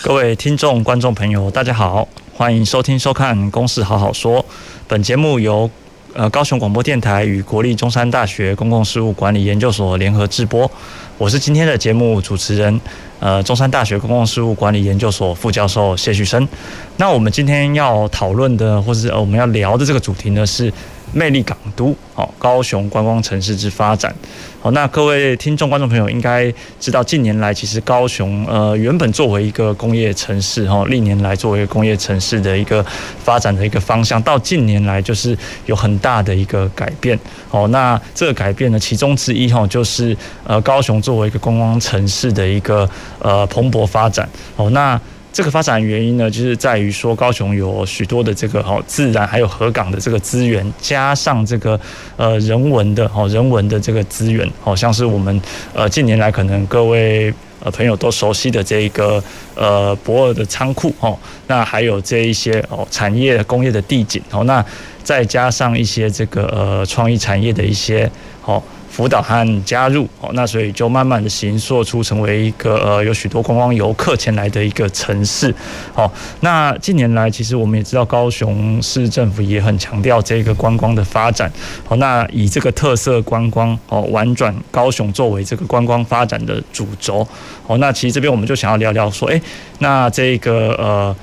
[0.00, 4.40] 各位听众、观众朋友，大家好，欢迎收听、收看《公事好好说》。
[4.86, 5.68] 本节目由
[6.14, 10.70] 呃高雄广播电台与国立中山大学公共事务管理研究所联合制播。
[11.18, 12.80] 我是今天的节目主持人，
[13.18, 16.46] 呃，中山大学公共事务管理研究所副教授谢旭升。
[16.98, 20.72] 那我们今天要讨论的，或是呃我们要聊的这个主题呢，是
[21.12, 24.14] 魅力港都，好，高雄观光城市之发展。
[24.60, 32.84] 好，那各位听众、观众朋友应该知道，近年来其实高雄呃原本作为一个工业城市哈，历年来作为一个工业城市的一个
[33.22, 37.18] 发展的一个方向，到近年来就是有很大的一个改变。
[37.50, 42.88] 哦，那这个改变呢，其中之一哈就是呃高雄作为一个观光城市的一个
[43.20, 44.28] 呃蓬勃发展。
[44.56, 45.00] 哦，那。
[45.38, 51.78] 这个发展原因呢，就是在于说高雄有许多的这个哦自然还有河港的这个资源，加上这个
[52.16, 55.40] 呃人文的哦人文的这个资源，好像是我们
[55.72, 59.22] 呃近年来可能各位呃朋友都熟悉的这一个
[59.54, 64.64] 呃博尔的仓库哦，那还有这一些哦产业工业的地景哦，那
[65.04, 68.10] 再加上一些这个呃创意产业的一些
[68.44, 68.60] 哦。
[68.98, 75.54] 辅导和加入哦，那所以就慢慢的形塑出成为一个呃有许多观光游客前来的一个城市。
[75.94, 81.48] 好，那近年来其实我们也知道高雄市政府也很强调这个观光的发展。
[81.86, 87.24] 好，那以这个特色观光哦，玩转高雄作为这个观光发展的主轴。
[87.64, 89.40] 好，那其实这边我们就想要聊聊说，诶，
[89.78, 91.14] 那这个呃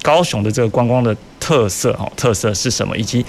[0.00, 3.26] 高雄的这个观光的特色哦，特色是什么，以及。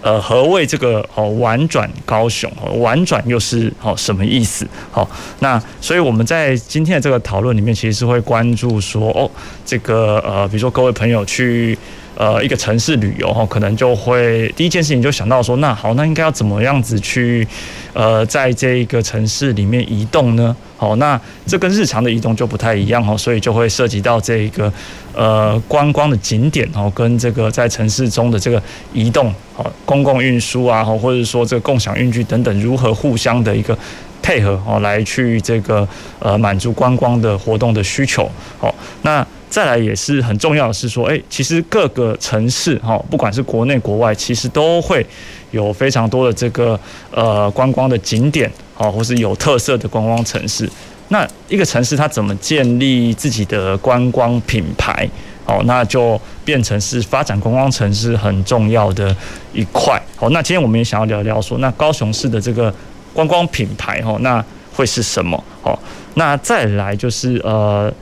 [0.00, 1.28] 呃，何谓这个哦？
[1.30, 4.66] 婉转高雄，婉转又是哦什么意思？
[4.92, 5.08] 好，
[5.40, 9.28] 那所以我们在今天的这个讨论里面，其实是会关注说哦，
[9.64, 11.76] 这个呃，比如说各位朋友去
[12.16, 17.46] 呃一个城市旅游哈，可能就会第一件事情就想到说，那好，那应该要怎么样子去
[17.92, 20.56] 呃在这一个城市里面移动呢？
[20.76, 24.70] 好，那这跟日常的移动就不太一样哦，所以就会涉及到这一个
[25.14, 28.62] 呃观光的景点哦，跟这个在城市中的这个
[28.92, 29.32] 移动。
[29.54, 33.76] 好，公共运输啊，或者说这个共享运具等等，如何互相的一个
[34.20, 35.88] 配合哦，来去这个
[36.18, 38.30] 呃满足观光的活动的需求。
[38.58, 45.06] 好，那再来也是很重要的是说，诶，其实各个城市哈，不管是国内国外，其实都会
[45.50, 46.78] 有非常多的这个
[47.10, 50.68] 呃观光的景点，好，或是有特色的观光城市。
[51.08, 55.08] 那一个城市它怎么建立自己的观光品牌？
[55.44, 59.14] 好，那就变成是发展观光城市很重要的
[59.52, 60.02] 一块。
[60.16, 62.74] 好，那今天我们也想要聊聊说，那高雄市的这个
[63.14, 65.40] 观光品牌，哈，那会是什么？
[65.62, 65.80] 好，
[66.14, 67.92] 那再来就是呃，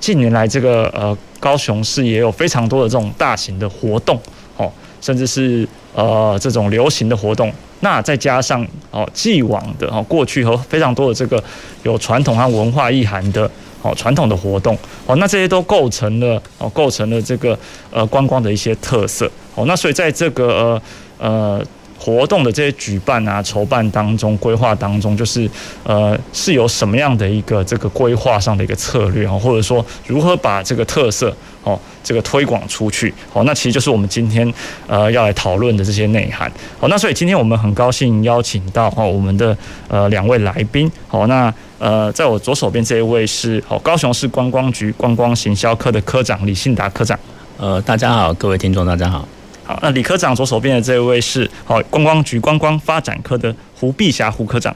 [0.00, 4.18] 近年来这个呃高雄市也有非常多的这种大型的活动，
[4.56, 4.70] 哦，
[5.00, 7.52] 甚至是呃这种流行的活动。
[7.80, 11.42] 那再加上哦既往的哦过去和非常多的这个
[11.82, 13.50] 有传统和文化意涵的。
[13.80, 14.76] 哦，传统的活动，
[15.06, 17.56] 哦，那这些都构成了哦，构成了这个
[17.92, 19.30] 呃观光的一些特色。
[19.54, 20.82] 哦，那所以在这个呃
[21.28, 21.64] 呃
[21.98, 25.50] 活动的这些举办啊、筹办当中、规划当中，就是
[25.82, 33.12] 呃是有什么样的一个这个规划上的一个策略啊，或者说如何把这个特色哦这个推广出去。
[33.32, 34.52] 哦，那其实就是我们今天
[34.86, 36.50] 呃要来讨论的这些内涵。
[36.80, 39.56] 哦，那所以今天我们很高兴邀请到哦我们的
[39.88, 40.90] 呃两位来宾。
[41.10, 41.52] 哦，那。
[41.80, 47.16] 呃，在我左手边这一位是哦，高雄市观光局观光行销科的科长李信达科长。
[47.56, 49.37] 呃，大家好，各位听众，大家好。
[49.68, 54.74] 好，那李科长左手边的这位是好，观光局观光发展科的胡碧霞胡科长。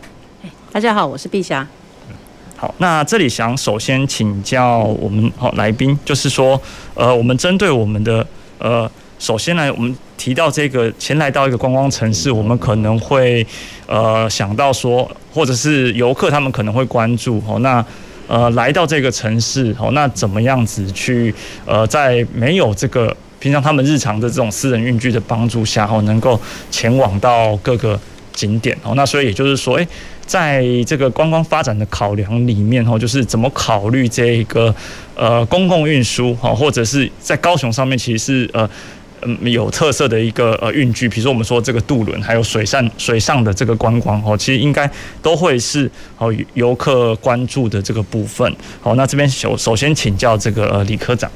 [0.71, 1.67] 大家好，我是碧霞。
[2.59, 6.61] 好，那这里想首先请教我们好来宾，就是说，
[6.93, 8.27] 呃，我们针对我们的
[8.59, 8.91] 呃。
[9.19, 13.47] 首先呢，我们提到这个前来到一个观光城市，我们可能会
[13.87, 17.83] 呃想到说，或者是游客他们可能会关注哦，那
[18.27, 21.35] 呃来到这个城市哦，那怎么样子去
[21.65, 26.41] 呃在没有这个平常他们日常的这种私人运具的帮助下哦，能够
[26.71, 27.99] 前往到各个
[28.33, 29.89] 景点哦，那所以也就是说，诶，
[30.25, 34.73] 在这个观光发展的考量里面哦，就是怎么考虑这一个
[35.17, 38.71] 呃公共运输哦，或者是在高雄上面其实是呃。
[39.25, 44.91] 嗯有特色的一个呃运具，比如说我们说这个渡轮，还有水上水上的这个观光哦，其实应该
[45.23, 45.89] 都会是
[46.19, 48.53] 哦游客关注的这个部分。
[48.81, 51.31] 好，那这边首首先请教这个呃李科长。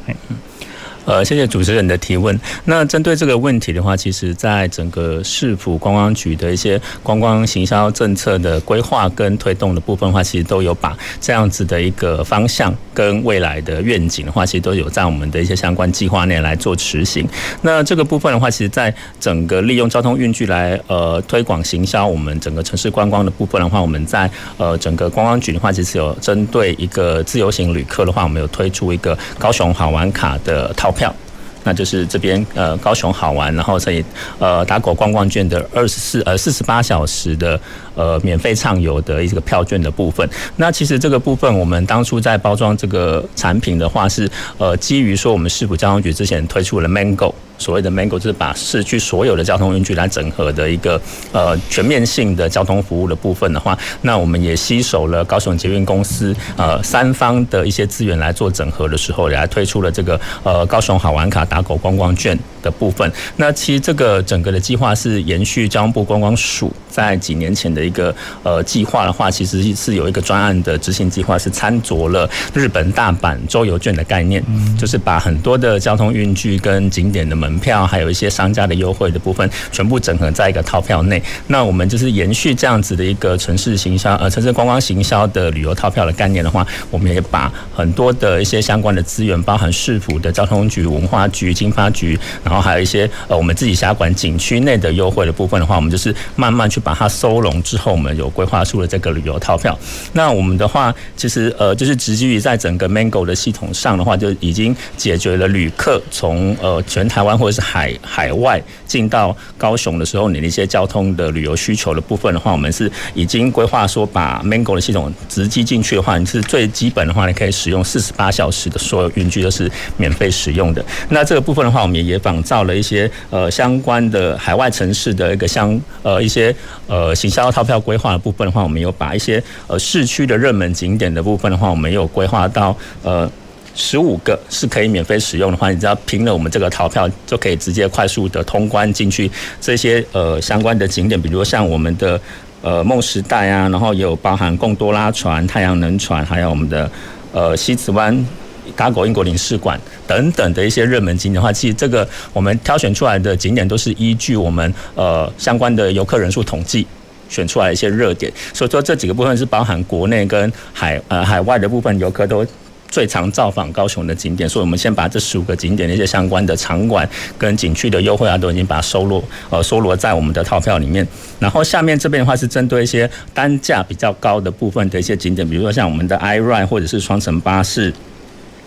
[1.06, 2.38] 呃，谢谢主持人的提问。
[2.64, 17.26] 那针对这个问题的话，其实在整个市府观光局的一些观光行销政策的规划跟推动的部分的话，其实都有把这样子的一个方向跟未来的愿景的话，其实都有在我们的一些相关计划内来做实行。
[17.62, 31.14] 那这个部分的话，其实在整个利用交通运具来呃推广行销我们整个城市观光的部分的话，我们在呃整个观光局的话，其实有针对一个自由行旅客的话，我们有推出一个高雄好玩卡的套票，
[31.62, 34.04] 那就是这边呃高雄好玩，然后所以
[34.38, 37.60] 呃打狗逛逛券的二十四呃四十八小时的
[37.94, 40.28] 呃免费畅游的一个票券的部分。
[40.56, 47.34] 那其实这个部分我们当初在包装这个产品的话是呃基于说我们市府交通局之前推出了 Mango。
[47.58, 51.00] 所谓的 Mango 就是把市区所有的交通工具来整合的一个
[51.32, 63.10] 呃全面性的交通服务的部分的话，那我们也吸收了高雄捷运公司呃三方的一些资源来做整合的时候，也来推出了这个呃高雄好玩卡打狗观光券的部分。
[63.36, 74.42] 那其实这个整个的计划是延续交通部观光署在几年前的一个呃计划的话，其实是有一个专案的执行计划，是参酌了日本大阪周游券的概念，
[74.78, 81.22] 就是把很多的交通运具跟景点的门门票还有一些商家的优惠的部分，全部整合在一个套票内。
[81.46, 99.78] 那我们就是延续这样子的一个城市行销，呃，城市观光行销的旅游套票的概念的话，我们也把很多的一些相关的资源，包含市府的交通局、文化局、经发局，然后还有一些呃我们自己辖管景区内的优惠的部分的话，我们就是慢慢去把它收拢之后，我们有规划出了这个旅游套票。
[100.12, 107.36] 那我们的话，其实呃就是直基于在整个 Mango 的系统上的话，就已经解决了旅客从呃全台湾。
[107.36, 120.82] 或者是海海外进到高雄的时候，你的一些交通的旅游需求的部分的话，我们是已经规划说，把 Mango 的系统直接进去的话，你是最基本的话，你可以使用四十八小时的所有运具都是免费使用的。
[121.10, 126.54] 那这个部分的话，我们也仿照了一些呃相关的海外城市的一个相呃一些
[126.86, 133.30] 呃行销套票规划的部分的话，我们有把一些呃市区的热门景点的部分的话，我们有规划到呃。
[133.78, 139.30] 十五个是可以免费使用的话，你只要凭了我们这个套票，就可以直接快速的通关进去
[139.60, 142.18] 这些呃相关的景点，比如说像我们的
[142.62, 146.90] 呃梦时代啊，然后也有包含贡多拉船、太阳能船，还有我们的
[147.32, 148.26] 呃西子湾
[148.74, 156.86] 打狗英国领事馆等等的一些热门景点的话，其实这个我们挑选出来的景点都是依据我们呃相关的游客人数统计
[157.28, 162.46] 选出来一些热点，所以说这几个部分是包含国内跟海呃海外的部分游客都。
[162.88, 171.06] 最常造访高雄的景点，所以我们先把这十五个景点的一些相关的场馆跟景区的优惠啊，都已经把它收录呃收录在我们的套票里面。
[171.40, 177.92] 然后下面这边的话是针对一些单价比较高的部分的一些景点，比如说像我们的 iRide 或者是双层巴士。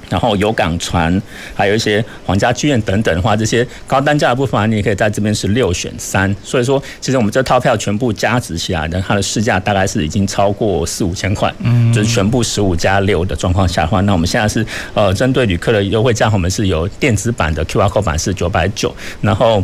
[0.10, 1.22] 然后有港船，
[1.54, 6.36] 还有一些皇家剧院等等的话，这些高单价的部分，你也可以在这边是六选三。
[6.44, 11.54] 所以说，其实我们这套票全部加值起来的，它的市价大概是已经超过四五千块。
[11.60, 19.64] 嗯，就是全部十五加六的状况下的话，那我们现在是呃针对旅客的优惠价，我们是有电子版的 QR code 版是九百九，然后。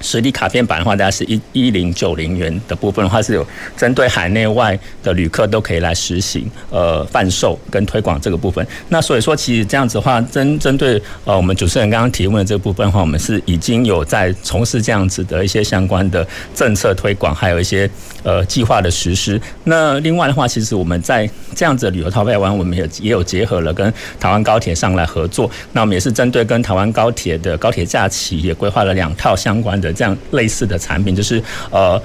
[0.00, 8.66] 实体卡片版的话，大概是一一零九零元的部分的话，是有针对海内外的旅客都可以来实行呃贩售跟推广这个部分。
[8.88, 17.88] 那所以说，其实这样子的话，针针对呃我们主持人刚刚提问的这部分的话，我们是已经有在从事这样子的一些相关的政策推广，还有一些
[18.22, 19.40] 呃计划的实施。
[19.64, 25.50] 那另外的话，其实我们在这样子的旅游套票湾，我们也也有结合了跟台湾高铁上来合作。
[25.72, 29.89] 那我们也是针对跟台湾高铁的高铁假期，也规划了两套相关的。
[29.92, 32.00] 这样类似的产品，就是呃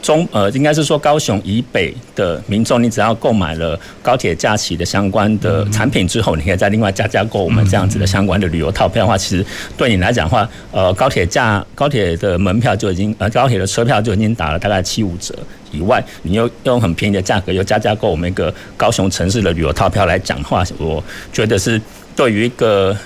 [0.00, 9.44] 中呃，应该是说高雄以北的民众，你只要购买了高铁假期的相关的产品之后，你可以再另外加价购我们这样子的相关的旅游套票的话，其实
[9.76, 15.34] 对你来讲的话，呃，高铁价高铁的门票就已经呃高铁的车票就已经打了大概七五折
[15.72, 21.02] 以外，你又用很便宜的价格又加价购我们一个高雄城市的旅游套票来讲的话，我
[21.32, 21.80] 觉得是
[22.14, 22.96] 对于一个。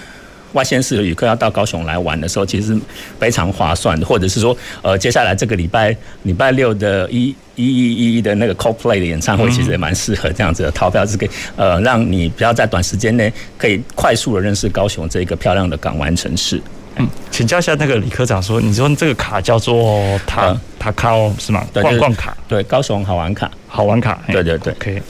[0.53, 2.79] 外县市的旅客要到高雄来玩的时候，其实
[3.19, 16.61] 非常划算的，或者是说，呃，接下来这个礼拜礼拜六的一一一一的那个 Coldplay 的演唱会，其实也蛮适合这样子的套票，是可以呃让你不要在短时间内可以快速的认识高雄这个漂亮的港湾城市。
[16.97, 21.67] 嗯，请教一下那个李科长说，你说这个卡叫做塔塔卡哦，是吗？
[21.73, 25.01] 对，逛逛卡，对，高雄好玩卡，好玩卡，对对对，可以。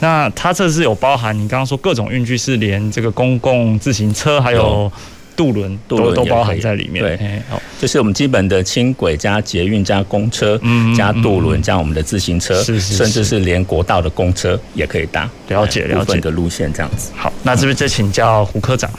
[0.00, 4.90] 那它这是有包含你刚刚说各种运具，是连这个公共自行车还有
[5.36, 7.04] 渡轮都都包含在里面。
[7.04, 15.28] 对，好，就是我们基本的轻轨加捷运加公车，嗯，加渡轮加我们的自行车，甚至是连国道的公车也可以搭。
[15.48, 17.10] 了解了解的路线这样子。
[17.16, 18.90] 好，那这边就请教胡科长。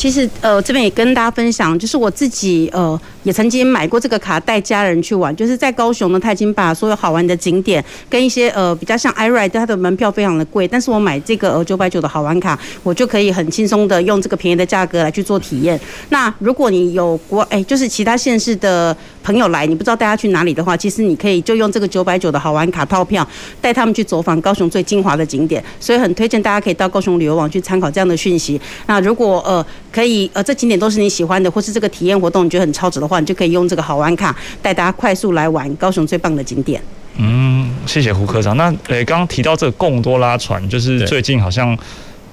[0.00, 5.36] 其实呃，这边也跟大家分享，就是我自己呃，也曾经买过这个卡带家人去玩。
[5.36, 15.78] 就是在高雄呢，他已经把所有好玩的景点跟一些呃比较像 iRide，它的门票非常的贵，但是我买这个呃九百九的好玩卡，我就可以很轻松的用这个便宜的价格来去做体验。
[16.08, 23.26] 那如果你有国哎，就是其他县市的朋友来，你不知道带他去哪里的话，其实你可以就用这个九百九的好玩卡套票
[23.60, 25.62] 带他们去走访高雄最精华的景点。
[25.78, 28.58] 所以很推荐大家可以到高雄旅游网去参考这样的讯息。
[28.86, 29.62] 那如果呃。
[29.92, 36.80] 可以，呃，这景点都是你喜欢的，或是这个体验活动你觉得很超值的话，你就可以用这个好玩卡带大家快速来玩高雄最棒的景点。
[37.16, 38.56] 嗯，谢谢胡科长。
[38.56, 41.76] 那，诶，刚刚提到这个贡多拉船，就是最近好像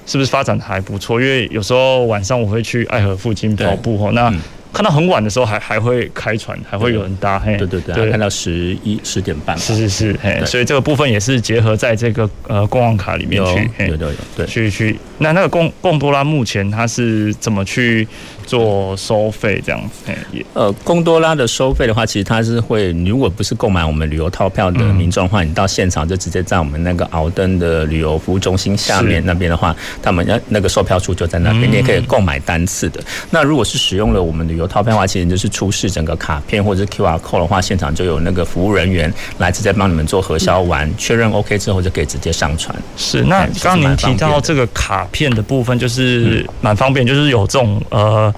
[0.05, 1.19] 是不是发展还不错？
[1.19, 4.33] 因为有时候晚上我会去爱河附近跑步哈，那。
[4.77, 8.11] 嗯看到很晚的时候还还会开船，还会有人搭，嘿，对对对，对。
[8.11, 18.07] 看到十一十点半，是是是，嘿，所以这个部分也是结合在这个呃公网卡里面去，有有有，对，去去，那那个贡贡多拉目前它是怎么去？
[18.47, 20.11] 做收费这样子，
[20.53, 33.03] 呃，贡多拉的收费的话，其实它是会，你如果不是购买我们旅游套票的民众的话，你到现场就直接在我们那个奥登的旅游服务中心下面那边的话，他们那那个售票处就在那边，你也可以购买单次的。
[33.29, 42.73] 那如果是使用了我们旅游套票的话，其实就是出示整个卡片或者是 QR code 的话，现场就有那个服务人员来直接帮你们做核销完，确认 OK 之后就可以直接上传。
[42.95, 48.33] 是，那刚刚您提到这个卡片的部分，就是蛮方便，就是有这种呃。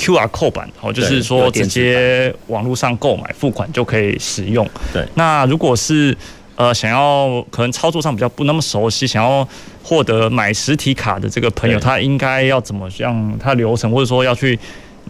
[0.00, 4.66] QR code 版哦，就是说直接网络上购买付款就可以使用。
[4.92, 6.16] 对，那如果是
[6.56, 9.46] 呃想要可能操作上比较不那么熟悉，想要
[9.82, 13.38] 获得买实体卡的这个朋友，他应该要怎么样？
[13.38, 14.58] 他流程或者说要去。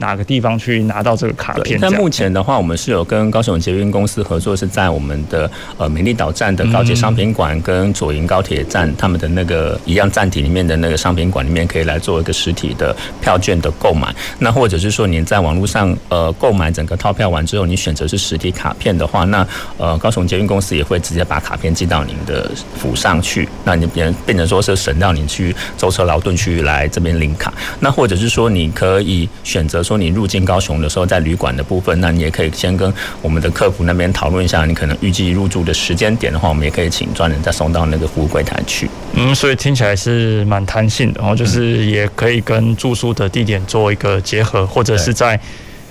[0.01, 1.79] 哪个地方去拿到这个卡片？
[1.79, 14.15] 但目前的话，我们是有跟高雄捷运公司合作，是在我们的呃美丽岛站的高捷商品馆跟左营高铁站他们的那个一样站体里面的那个商品馆里面，可以来做一个实体的票券的购买。
[14.39, 23.47] 那或者是说您在网络上呃购买整个套票完之后，你选择是实体卡片的话，那呃高雄捷运公司也会直接把卡片寄到您的府上去。
[23.65, 27.53] 那你变变成说是省掉你去舟车劳顿去来这边领卡。
[27.81, 29.85] 那或者是说你可以选择。
[29.91, 38.89] 说你入境高雄的时候，在旅馆的部分，那你也可以先跟我们的客服那边讨论一下，你可能预计入住的时间点的话，我们也可以请专人再送到那个服务柜台去。
[39.15, 45.41] 嗯，所以听起来是蛮弹性的，然后就是也可以跟住宿的地点做一个结合，或者是在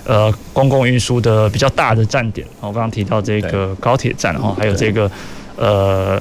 [0.06, 5.10] 呃公共运输的比较大的站点，我刚刚提到这个高铁站，然后还有这个
[5.56, 6.18] 呃。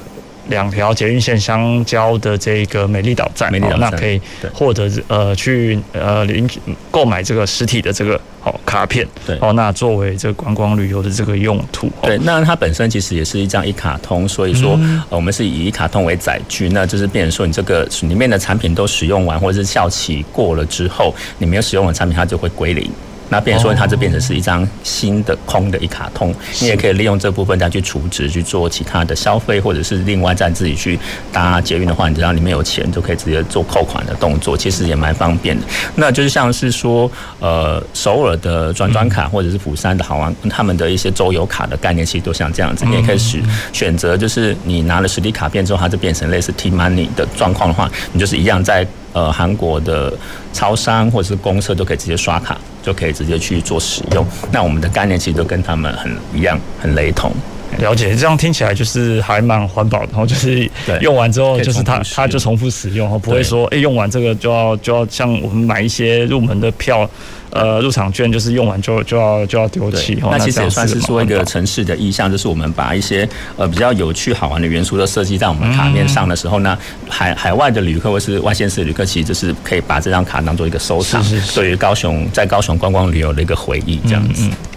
[0.50, 4.20] 两条捷运线相交的这个美丽岛站，美丽岛站，那可以
[4.53, 6.48] 获得呃去呃领
[6.91, 9.38] 购买这个实体的这个好卡片，对。
[9.39, 14.79] 哦，那作为这个观光旅游的这个用途，对，那它本身其实也是一张一卡通，所以说
[15.10, 22.89] 我们是以一卡通为载具，那就是变成说你这个里面的产品都使用完或者是效期过了之后，你没有使用的产品它就会归零。
[23.29, 31.00] 那变成说，它就变成是一张新的空的一卡通，你也可以利用这部分再去储值去做其他的消费，或者是另外再自己去
[31.31, 35.65] 搭捷运的话，你只要里面有钱就可以直接做扣款的动作，其实也蛮方便的。
[35.95, 37.09] 那就是像是说，
[37.39, 48.86] 呃，首尔的转转卡或者是釜山的好玩，他们的一些周游卡的概念，其实都像这样子，你也可以选选择，就是你拿了实体卡片之后，它就变成类似 T-money 的状况的话，你就是一样在。
[49.13, 50.13] 呃，韩国的
[50.54, 54.25] 超商或者是公车都可以直接刷卡，就可以直接去做使用。
[54.51, 57.32] 那我们的概念其实都跟他们很一样，很雷同。
[57.78, 60.08] 了解，这样听起来就是还蛮环保的。
[60.12, 60.70] 然后就是
[61.02, 67.10] 用完之后，就是它它就重复使用，不会说哎用完这个就要就要像我们买一些入门的票。
[67.52, 70.16] 呃，入场券就是用完就就要就要丢弃。
[70.22, 76.78] 那其实也算是说一个城市的意向，就是我们把一些呃比较有趣好玩的元素都设计在我们卡面上的时候呢，
[77.10, 84.48] 海海外的旅客或是外县市的旅客，其实就是可以把这张卡当做一个收藏，对于高雄在高雄观光旅游的一个回忆这样子。
[84.48, 84.69] 对，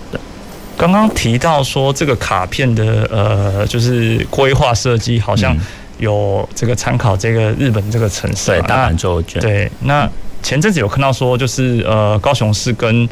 [0.83, 5.57] 刚刚提到说这个卡片的呃，就是规划设计好像
[5.99, 9.41] 有这个参考这个日本这个城市，对，大阪周卷。
[9.41, 10.11] 对，那。
[10.43, 13.09] 前阵子有看到说，就是呃，高雄市跟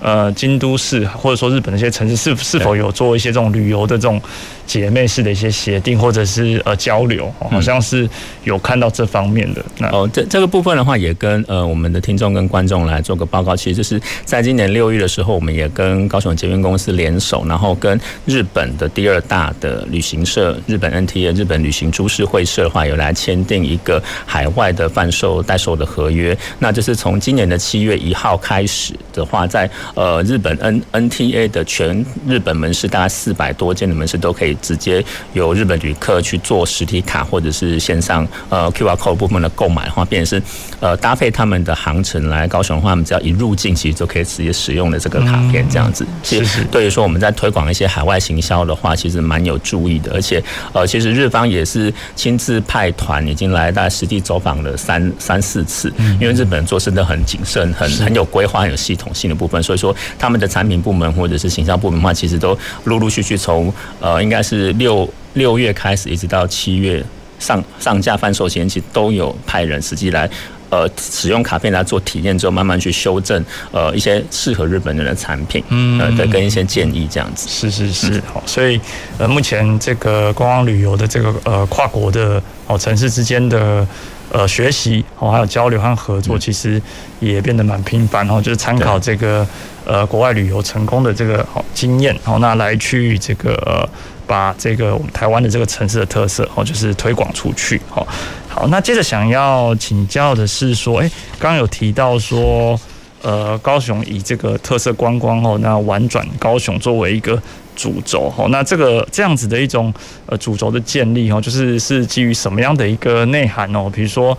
[0.00, 4.20] 呃京都市或者说日本的一些城市是是否有做一些这种旅游的这种
[4.66, 8.08] 姐妹式的一些协定或者是呃交流，好像是
[8.44, 9.64] 有看到这方面的。
[9.78, 13.54] 那哦，这这个部分的话，也跟呃我们的听众跟观众来做个报告。
[13.54, 26.36] 其实就是在今年六月的时候，我们也跟高雄捷运公司联手，然后跟日本的第二大的旅行社日本 NTA 日本旅行株式会社的话，有来签订一个海外的贩售代售的合约。
[26.58, 35.04] 那就是从今年的七月一号开始的话，在呃日本 N NTA 的全日本门市，大概四百多间的门市都可以直接
[35.34, 40.46] 由日本旅客去做实体卡或者是线上呃 QR code 部分的购买的话，变成是
[40.80, 46.06] 呃搭配他们的航程来高雄的话，他们只要一入境，其实就可以直接使用的这个卡片这样子。
[46.22, 50.12] 其实对于说我们在推广一些海外行销的话，其实蛮有注意的。
[50.14, 50.42] 而且
[50.72, 59.62] 呃，其实日方也是亲自派团，已经来大概实地走访了三三四次，因为日本人做事都很谨慎，很很有规划、很有系统性的部分。
[59.62, 67.04] 所以说他们的产品部门或者是行销部门的话，其实都陆陆续续从呃应该是六六月开始，一直到七月
[67.38, 70.28] 上上架贩售前，其实都有派人实际来。
[70.72, 77.46] 呃，使用卡片来做体验之后，慢慢去修正呃一些适合日本人的产品，嗯，呃，对，跟一些建议这样子。
[77.46, 78.80] 是是是，好，所以
[79.18, 83.86] 呃，目前这个观光旅游的这个呃跨国的哦城市之间的
[84.30, 86.80] 呃学习哦，还有交流和合作，其实
[87.20, 89.46] 也变得蛮频繁哦，就是参考这个
[89.84, 93.52] 呃国外旅游成功的这个好经验哦，那来去这个。
[93.66, 93.86] 呃
[94.26, 97.80] 把这个我们台湾的这个城市的特色哦，就是推广出去。
[97.88, 98.06] 好，
[98.48, 102.78] 好，那接着想要请教的是说，哎，刚刚有提到说，
[103.22, 107.40] 呃，高雄以这个特色观光哦，那玩转高雄作为一个
[107.76, 109.92] 主轴哦，那这个这样子的一种
[110.26, 113.90] 呃主轴的建立哦，就是是基于什么样的一个内涵哦？
[113.92, 114.36] 比如说，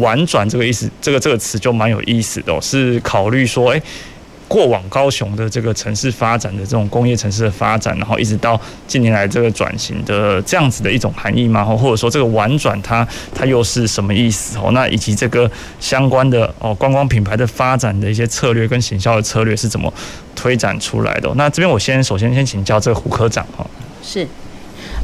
[0.00, 3.82] 玩转这个意思，这个这个词就蛮有意思的哦，是考虑说，哎。
[4.48, 11.62] 过往高雄的这个城市发展的这种工业城市的发展，然后一直到近年来这个转型的这样子的一种含义吗？
[11.62, 14.58] 或者说这个婉转它它又是什么意思？
[14.58, 19.92] 哦，那以及这个相关的哦观光品牌的发展的一些策略跟行销的策略是怎么
[20.34, 21.30] 推展出来的？
[21.36, 23.66] 那这边我先首先先请教这个胡科长哈。
[24.02, 24.26] 是，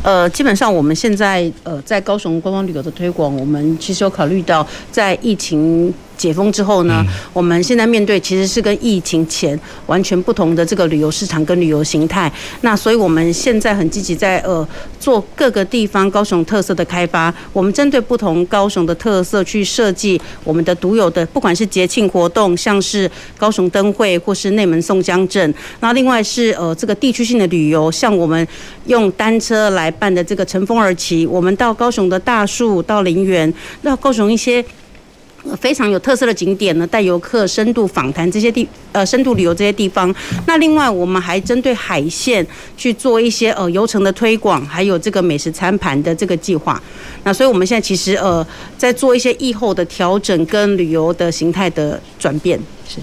[0.02, 5.92] 呃，基本上我们现在呃在高雄观光旅游的推广，我们其实有考虑到在疫情。
[6.16, 12.30] 解封之后呢，我们现在面对其实是跟疫情前完全不同的这个旅游市场跟旅游形态。
[12.62, 14.66] 那所以我们现在很积极在呃
[14.98, 17.32] 做各个地方高雄特色的开发。
[17.52, 25.52] 我们针对不同高雄的特色去设计我们的独有的，不管是节庆活动，像是高雄灯会或是内门宋江镇。
[25.80, 28.46] 那另外是呃这个地区性的旅游，像我们
[28.86, 34.64] 用单车来办的这个乘风而骑，我们到高雄的大树到林园，到高雄一些。
[35.60, 40.12] 非常有特色的景点呢，带游客深度访谈这些地，呃，深度旅游这些地方。
[40.46, 42.44] 那另外，我们还针对海线
[42.76, 46.82] 去做一些呃游程的推广，还有这个美食餐盘的这个计划。
[47.24, 48.44] 那所以，我们现在其实呃
[48.78, 52.58] 在做一些疫后的调整跟旅游的形态的转变。
[52.88, 52.98] 是。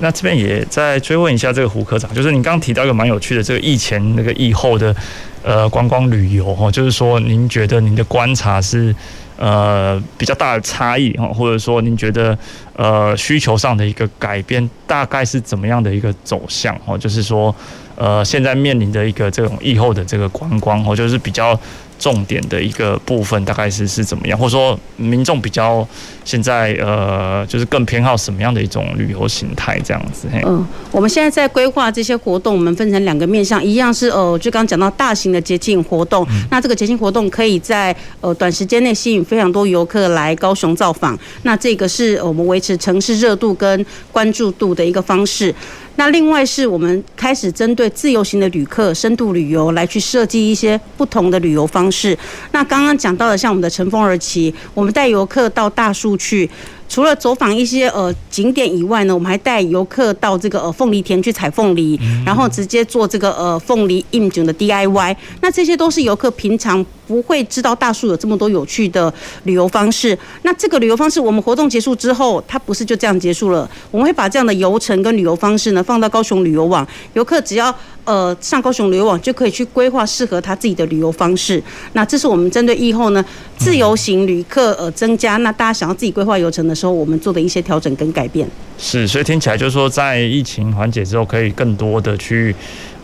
[0.00, 4.96] 那这边也再追问一下这个胡科长，就是您刚刚提到一个蛮有趣的这个疫前那个疫后的
[5.42, 8.94] 呃观光旅游哦，就是说您觉得您的观察是？
[9.40, 12.38] 呃，比较大的差异哈，或者说您觉得
[12.76, 16.96] 呃需求上的一个改变，大概是怎么样的一个走向哦？
[16.96, 17.54] 就是说，
[17.96, 21.58] 呃，现在面临的一个这种以后的这个观光哦，就是比较。
[22.00, 25.86] 重点的一个部分大概是是怎么样，或者说民众比较
[26.24, 30.26] 现在呃，就是更偏好什么样的一种旅游形态这样子？
[30.44, 45.54] 嗯，我们现在在规划这些活动，我们分成两个面向，一样是呃，就刚刚讲到大型的节庆活动，嗯、那这个节庆活动可以在呃短时间内吸引非常多游客来高雄造访，那这个是我们维持城市热度跟关注度的一个方式。
[46.00, 52.16] 那另外是我们开始针对自由行的旅客、深度旅游来去设计一些不同的旅游方式。
[52.52, 56.48] 那刚刚讲到的，像我们的乘风而起，我们带游客到大树去。
[56.88, 65.14] 除了走访一些呃景点以外呢，我们还带游客到这个呃凤梨田去采凤梨，然后直接做这个呃凤梨应景的 DIY。
[65.42, 70.16] 那这些都是游客平常不会知道大树有这么多有趣的旅游方式。
[70.42, 73.68] 那这个旅游方式，我们活动结束之后，它不是就这样结束了。
[73.90, 81.60] 我们会把这样的游程跟旅游方式呢放到高雄旅游网，游客只要呃上高雄旅游网就可以去规划适合他自己的旅游方式。
[81.94, 83.24] 那这是我们针对疫后呢
[83.58, 92.54] 自由行旅客呃增加，那大家想要自己规划游程的时候，我们做的一些调整跟改变是，所以听起来就是说，在疫情缓解之后，可以更多的去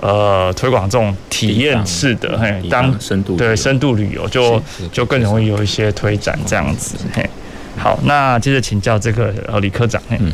[0.01, 7.29] 呃推广这种体验式的嘿，当深度对深度旅游就就更容易有一些推展这样子嘿。
[7.77, 10.17] 好，那接着请教这个呃李科长嘿。
[10.21, 10.33] 嗯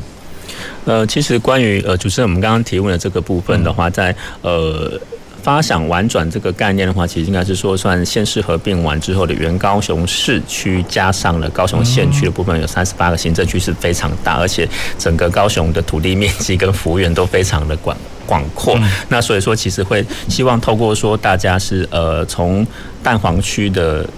[0.85, 5.01] 呃，其实关于呃主持人我们刚刚提问的这个部分的话，在呃。
[5.43, 18.79] 发想玩转这个概念的话，其实应该是说算县市合并完之后的原高雄市区加上了高雄县区的部分，有三十八个行政区是非常大，而且整个高雄的土地面积跟幅员都非常的广广阔。
[19.09, 22.65] 那所以说，其实会希望透过说大家是呃从
[23.03, 24.09] 蛋黄区的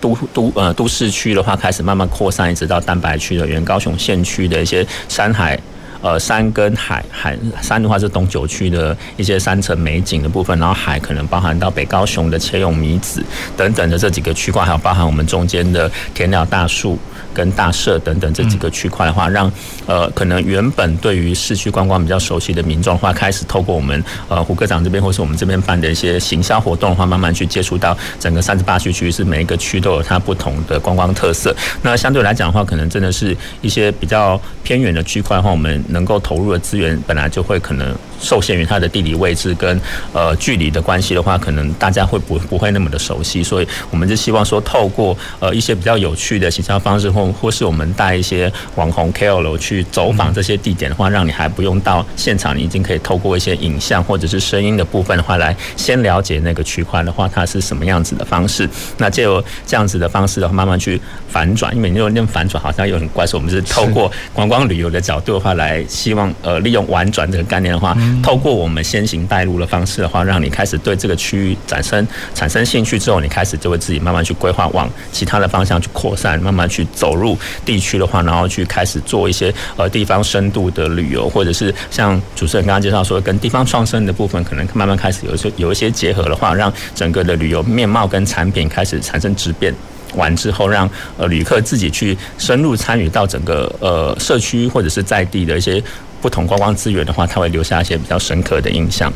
[0.00, 5.58] 都都呃都市区的话开始慢慢扩散，一直到蛋白区的原高雄县区的一些山海。
[6.00, 13.24] 呃，山跟海，海山的话是东九区的一些山城美景的部分，然后海可能包含到北高雄的切永米子
[13.56, 16.98] 等等的这几个区块，还有包含我们中间的田鸟大树。
[17.32, 19.50] 跟大社等等这几个区块的话，让
[19.86, 31.54] 呃可能原本对于市区观光比较熟悉的民众的话，开始透过我们呃胡科长这边或是我们这边办的一些行销活动的话，慢慢去接触到整个三十八区区，是每一个区都有它不同的观光特色。
[31.82, 39.80] 那相对来讲的话，可能真的是一些比较偏远的区块的话，我们能够投入的资源本来就会可能受限于它的地理位置跟
[40.12, 58.68] 呃距离的关系的话，可能大家会不不会那么的熟悉，所以我们就希望说透过呃一些比较有趣的行销方式或或是我们带一些网红 KOL 去走访这些地点的话，让你还不用到现场，你已经可以透过一些影像或者是声音的部分的话，来先了解那个区块的话，它是什么样子的方式。
[58.98, 77.07] 那借由这样子的方式的话，慢慢去反转，因为你用那反转好像有点怪，所以我们是透过观光旅游的角度的话，来希望呃利用玩转这个概念的话，透过我们先行带路的方式的话，让你开始对这个区域产生产生兴趣之后，你开始就会自己慢慢去规划往其他的方向去扩散，慢慢去走。
[77.08, 89.74] 走入地区的话，然后去开始做一些呃地方深度的旅游，或者是像主持人刚刚介绍说，跟地方创生的部分，可能慢慢开始有一些有一些结合的话，让整个的旅游面貌跟产品开始产生质变。
[90.16, 95.82] 完之后，让呃旅客自己去深入参与到整个呃社区或者是在地的一些
[96.20, 99.10] 不同观光资源的话，它会留下一些比较深刻的印象。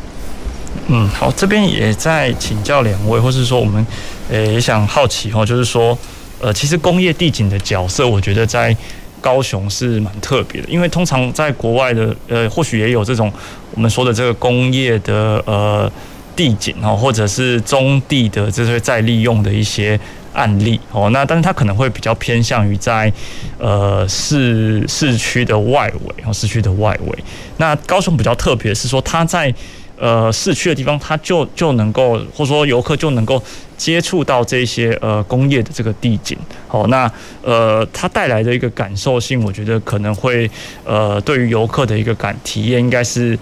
[0.87, 3.85] 嗯，好，这边也在请教两位，或是说我们
[4.31, 5.95] 呃也想好奇哦，就是说。
[6.43, 8.75] 呃，其实工业地景的角色，我觉得在
[9.21, 13.31] 高雄是蛮特别的，因为通常在国外的，呃，或许也有这种
[13.73, 15.89] 我们说的这个工业的呃
[16.35, 19.97] 地景哦，或者是中地的这些再利用的一些
[20.33, 23.09] 案例哦，那但是它可能会比较偏向于在
[23.57, 27.23] 呃市市区的外围哦，市区的外围。
[27.55, 29.53] 那高雄比较特别是说，它在
[29.97, 33.41] 呃市区的地方，它就就能够，或者说游客就能够。
[33.83, 36.37] 接触到这些呃工业的这个地景，
[36.69, 40.49] 好，那呃它带来的一个感受性，我觉得可能会
[40.85, 43.37] 呃对于游客的一个感体验，应该是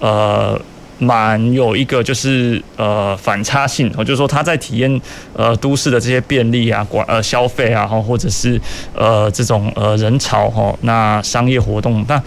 [0.00, 0.60] 呃
[0.98, 5.00] 蛮有一个就是呃反差性，哦，就是说他在体验
[5.32, 8.60] 呃都市的这些便利啊，管呃消费啊，或者是
[8.96, 12.20] 呃这种呃人潮哈，那商业活动，那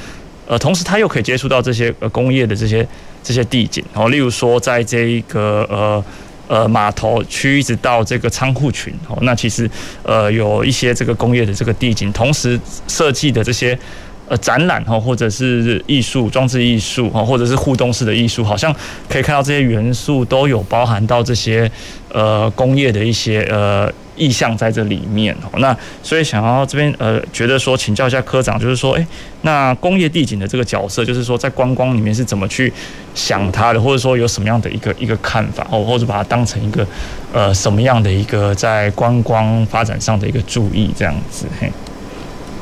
[0.48, 2.88] 呃同时他又可以接触到这些呃工业的这些
[3.22, 6.02] 这些地景，哦，例如说在这一个呃。
[6.48, 9.70] 呃，码头区一直到这个仓库群哦，那其实
[10.04, 13.78] 呃有一些这个工业的这个地景，同时设计的这些
[14.28, 18.74] 呃展览哈，或者是艺术装置艺术哈，或者是互动式的艺术，好像
[19.10, 21.70] 可以看到这些元素都有包含到这些
[22.12, 23.92] 呃工业的一些呃。
[24.20, 29.08] 意向在这里面哦，那所以想要这边呃，觉得说请教一下科长，就是说，诶，
[29.44, 32.74] 那工业地景的这个角色，就是说在观光里面是怎么去
[33.14, 36.84] 想它的，或者说有什么样的一个一个看法，哦或者把它当成一个
[37.32, 41.72] 呃什么样的一个在观光发展上的一个注意这样子嘿。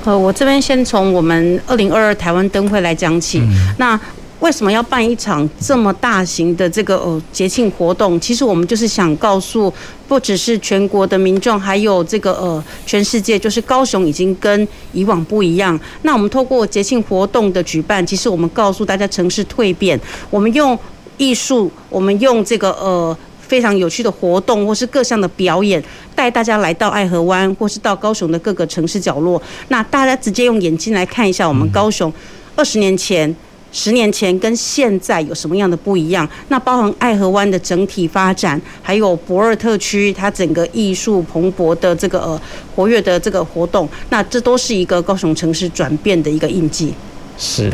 [0.06, 4.00] 呃，我这边先从我们二零二二台湾灯会来讲起，嗯、那。
[4.41, 8.20] 为什么要办一场这么大型的这个呃节庆活动？
[8.20, 9.74] 其实我们就是想告诉，
[10.08, 15.80] 不只是全国的民众，还有这个呃全世界，就是高雄已经跟以往不一样。
[16.04, 20.00] 那我们透过节庆活动的举办，其实我们告诉大家城市蜕变。
[20.30, 20.78] 我们用
[21.18, 25.84] 艺术，我们用这个呃非常有趣的活动，或是各项的表演，
[26.15, 29.41] 带大家来到爱河湾，或是到高雄的各个城市角落。
[29.67, 32.12] 那大家直接用眼睛来看一下我们高雄
[32.55, 33.36] 二十年前。
[33.77, 36.25] 十年前跟现在有什么样的不一样？
[36.47, 42.41] 那包含爱河湾的整体发展，还有博尔特区它整个艺术蓬勃的这个呃
[42.73, 46.93] 活跃的这个活动，那这都是一个高雄城市转变的一个印记。
[47.38, 47.69] 是。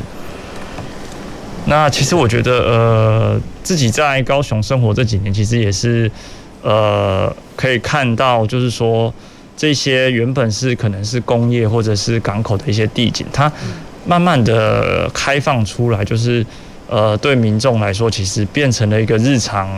[1.65, 6.11] 那其实我觉得呃自己在高雄生活这几年，其实也是
[6.61, 9.13] 呃可以看到，就是说
[9.55, 13.51] 这些原本是可能是工业或者是港口的一些地景，它。
[14.03, 16.43] 慢慢的开放出来，就是
[16.89, 19.69] 呃，对民众来说，其实变成了一个日常，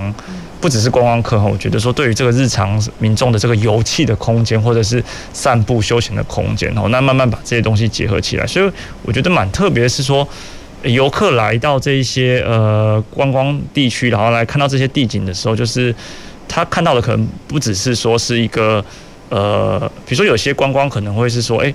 [0.61, 1.45] 不只是观光客哈。
[1.45, 10.25] 我觉得说，对于这个日常民众的这个游憩的空间，或者是散步休闲的空间哦，那慢慢把这些东西结合起来，所以我觉得蛮特别，是说
[10.83, 15.93] 游客来到这一些呃观光地区，然后来看到这些地景的时候，就是
[16.47, 18.83] 他看到的可能不只是说是一个
[19.29, 21.73] 呃，比如说有些观光可能会是说，哎，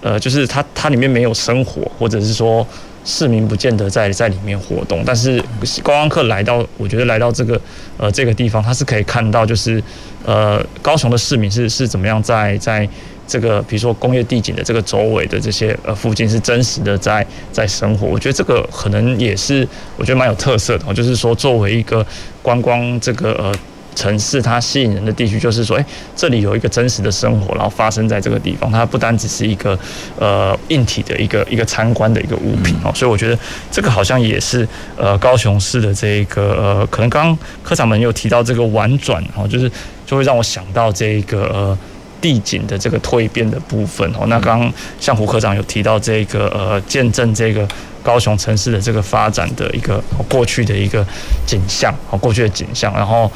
[0.00, 2.66] 呃，就是它它里面没有生活，或者是说。
[3.08, 5.40] 市民不见得在在里面活动，但是
[5.80, 7.60] 观光客来到，我觉得来到这个
[7.98, 9.80] 呃这个地方，他是可以看到，就是
[10.24, 12.88] 呃高雄的市民是是怎么样在在
[13.26, 18.06] 这个比如说工业地景的这个周围的这些呃附近是真实的在在生活。
[18.06, 22.06] 我觉得这个可能也是我觉得蛮有特色的，就是说作为一个
[22.42, 23.54] 观光这个呃。
[23.96, 25.84] 城市它吸引人的地区，就是说，诶，
[26.14, 29.78] 这里有一个真实的生活，然后发生在这个地方，它不单只是一个
[30.18, 33.38] 呃硬体的一个一个参观的一个物品哦，所以我觉得
[33.70, 39.66] 这个好像也是呃高雄市的这个呃，可能刚刚科长们有提到这个婉转哦，就是
[40.04, 41.78] 就会让我想到这个呃
[42.26, 44.26] 地景的这个蜕变的部分哦。
[44.26, 47.68] 那刚刚像胡科长有提到这个呃见证这个
[48.02, 51.06] 高雄城市的这个发展的一个过去的一个
[51.46, 53.30] 景象哦，过去的景象，然后。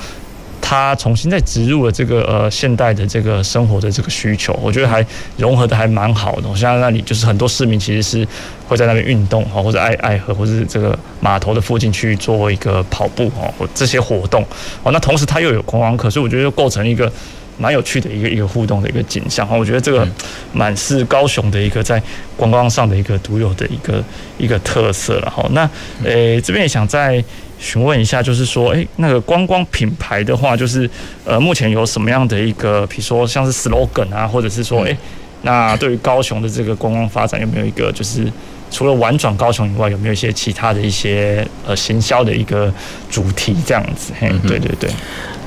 [0.63, 5.05] 他重新再植入了这个呃现代的这个生活的这个需求，我觉得还
[5.37, 6.49] 融合的还蛮好的。
[6.49, 8.29] 我现在那里就是很多市民其实是
[8.69, 14.45] 会在那边运动哈，或者爱爱河，或者是这个码头的附近去做一个跑步哈，这些活动
[14.85, 14.93] 哦。
[14.93, 17.11] 那同时它又有观光客，所以我觉得又构成一个
[17.61, 19.57] 蛮有趣的一个一个互动的一个景象哈。
[19.57, 20.09] 我觉得这个
[20.53, 22.03] 蛮是高雄的一个在
[22.37, 24.03] 观光上的一个独有的一个
[24.39, 25.47] 一个特色了哈。
[25.53, 25.69] 那
[26.05, 27.23] 诶这边也想再。
[27.63, 30.89] 询问一下，就是说，诶，那个观光品牌的话，就是
[31.27, 34.97] 呃，目前有什么样的一个，比如说像是 slogan 啊，或者是说，诶，
[35.43, 38.25] 那对于高雄的这个观光发展，有没有一个，就是
[38.71, 42.73] 除了玩转高雄以外，有没有一些其他的一些呃行销的一个
[43.11, 44.13] 主题这样子？
[44.19, 44.91] 嘿，对对对。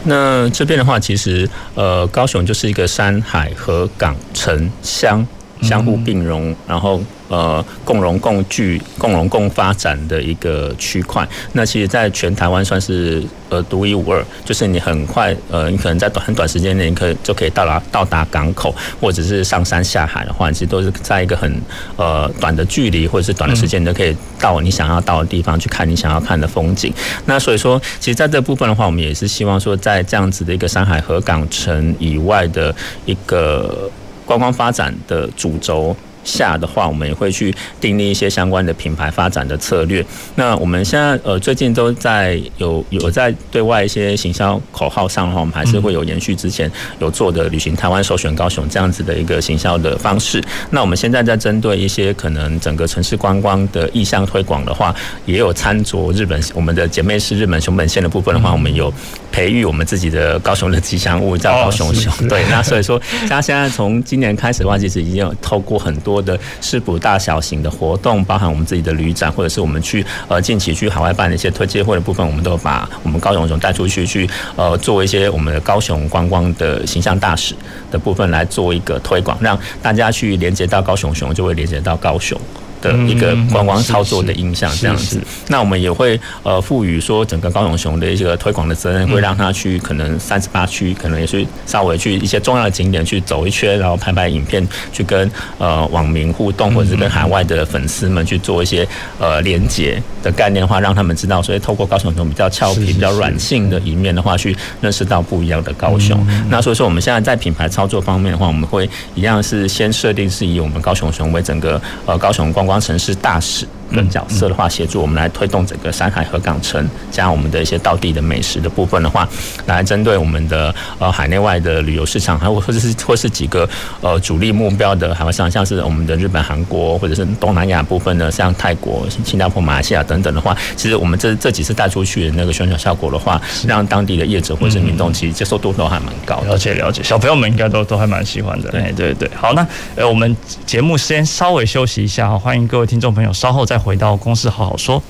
[0.05, 5.25] 那这边的话，其实呃，高雄就是一个山海河港城乡
[5.63, 7.01] 相互并融，然后。
[7.29, 11.27] 呃，共荣共聚、共荣共发展的一个区块。
[11.53, 14.23] 那其实，在全台湾算是呃独一无二。
[14.45, 21.51] 就是你很快，呃，你可能在短很短时间内，你可以就可以到达到达港口，或者是上山下海的话，其实都是在一个很
[21.95, 26.93] 呃短的距离，或者是短的时间，你都可以到你想要到的地方去看你想要看的风景。
[27.25, 33.89] 那所以说，其实在这部分的话，我们也是希望说，在这样子的一个山海河港城以外的一个
[34.25, 35.95] 观光发展的主轴。
[36.25, 40.01] 下的话，我们也会去订立一些相关的品牌发展的策略。
[40.35, 50.41] 那我们现在呃最近都在有有在对外一些行销口号上的话，我们还是会有延续之前有做的旅行台湾首选高雄这样子的一个行销的方式。
[50.69, 58.89] 那我们现在在针对一些可能整个城市观光的意向推广的话，也有参着日本我们的姐妹市日本熊本县的部分的话，我们有
[59.33, 62.29] 培育我们自己的高雄的吉祥物叫高雄熊。
[62.29, 66.13] 对，那所以说， 像现在从今年开始的话，其实已经有透过很多。
[66.13, 77.55] 多的市府大小型的活动，包含我们自己的旅展，或者是我们去呃近期去海外办的一些推介会的部分，我们都把我们高雄熊带出去，去呃做一些我们的高雄观光的形象大使
[77.89, 82.39] 的部分来做一个推广，让大家去连接到高雄熊，就会连接到高雄。
[82.83, 98.85] 的一个观光操作的印象这样子，那我们也会呃赋予说整个高雄熊的一个推广的责任，会让他去可能三十八区，可能也是稍微去一些重要的景点去走一圈，然后拍拍影片，去跟呃网民互动，或者是跟海外的粉丝们去做一些
[99.17, 106.19] 呃连接的概念的话，让他们知道，所以透过高雄熊比较俏皮、比较软性的一面的话，去认识到不一样的高雄。
[106.49, 112.72] 那所以说，我们现在在品牌操作方面的话，我们会一样是先设定是以我们高雄熊为整个呃高雄观光。
[112.79, 113.67] 城市大事。
[113.93, 119.27] 的角色的话，协助我们来推动整个山海河港城，加我们的一些道地的美食的部分的话，
[119.65, 123.67] 来针对我们的呃海内外的旅游市场，还有或者是或是几个
[124.01, 136.47] 呃主力目标的海外市场，像是我们的日本、韩国，或者是东南亚部分的，像泰国、新加坡、马来西亚等等的话，其实我们这这几次带出去的那个宣传效果的话，让当地的业者或者是民众其实接受度都还蛮高的。
[136.47, 138.69] 了解了解，小朋友们应该都都还蛮喜欢的。
[138.71, 145.03] 对对对，好，那呃我们节目先稍微休息一下，欢迎各位听众朋友稍后再回到公司好好说。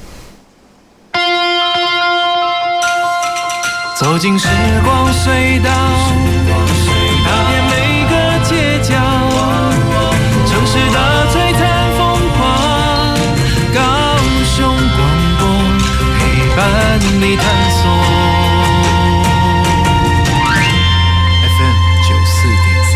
[3.96, 4.48] 走进时
[4.84, 5.70] 光隧道，
[7.24, 7.72] 踏遍每
[8.10, 8.90] 个街角，
[10.48, 10.98] 城市的
[11.32, 11.62] 璀璨
[11.98, 12.02] 风
[12.36, 12.42] 光，
[13.74, 13.80] 高
[14.44, 15.00] 雄广
[15.40, 15.42] 播
[16.18, 16.20] 陪
[16.58, 16.60] 伴
[17.22, 17.82] 你探索。
[21.56, 22.96] FM 九四点三，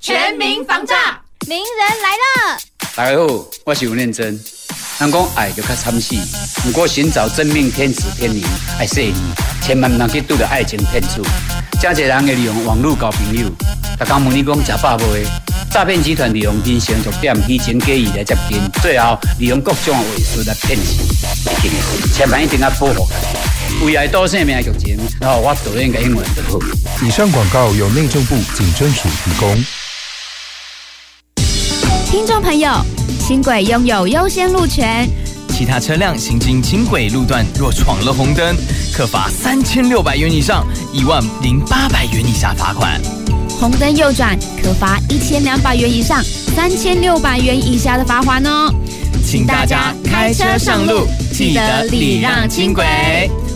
[0.00, 0.94] 全民防诈，
[1.48, 2.58] 名人来了。
[2.94, 3.26] 大家好，
[3.64, 4.26] 我是吴念真。
[5.00, 6.14] 人讲爱就较惨死，
[6.62, 8.40] 不过寻找真命天子天女
[8.78, 9.14] 爱说你，
[9.60, 11.20] 千万不能去拄着爱情骗子。
[11.80, 13.50] 真侪人会利用网络交朋友，
[13.98, 15.26] 逐工问你讲食饱未？
[15.70, 21.04] 诈骗集团利用人性弱点，虚情假意来接近，最后利用各种的伪术来骗钱。
[22.14, 26.58] 千万一定要保护自己，为爱多生命的剧情，然后我导演个英文就好。
[27.04, 29.64] 以上广告由内政部警政署提供。
[32.10, 32.70] 听众朋友，
[33.20, 35.06] 轻轨拥有优先路权。
[35.50, 38.56] 其他车辆行经轻轨路段，若闯了红灯，
[38.94, 42.98] 可罚三千六百元以上一万零八百元以下罚款；
[43.60, 46.24] 红灯右转，可罚一千两百元以上
[46.56, 48.72] 三千六百元以下的罚款哦。
[49.22, 52.86] 请大家开车上路，记得礼让轻轨。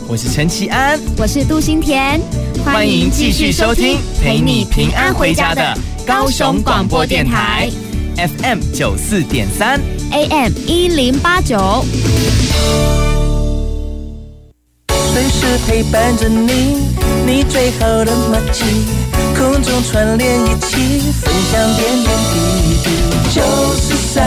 [0.06, 2.20] 我是陈其安，我是杜新田，
[2.62, 5.74] 欢迎继续收听陪你平安回家的
[6.06, 7.70] 高雄广播电台。
[8.16, 9.81] FM 九四点三
[10.12, 11.85] ，AM 一零八九，
[15.12, 16.79] 随时陪伴着你，
[17.27, 18.64] 你最好的默契，
[19.35, 22.37] 空中串联一起，分享点点滴
[22.85, 22.90] 滴。
[23.35, 23.42] 九
[23.75, 24.22] 四三，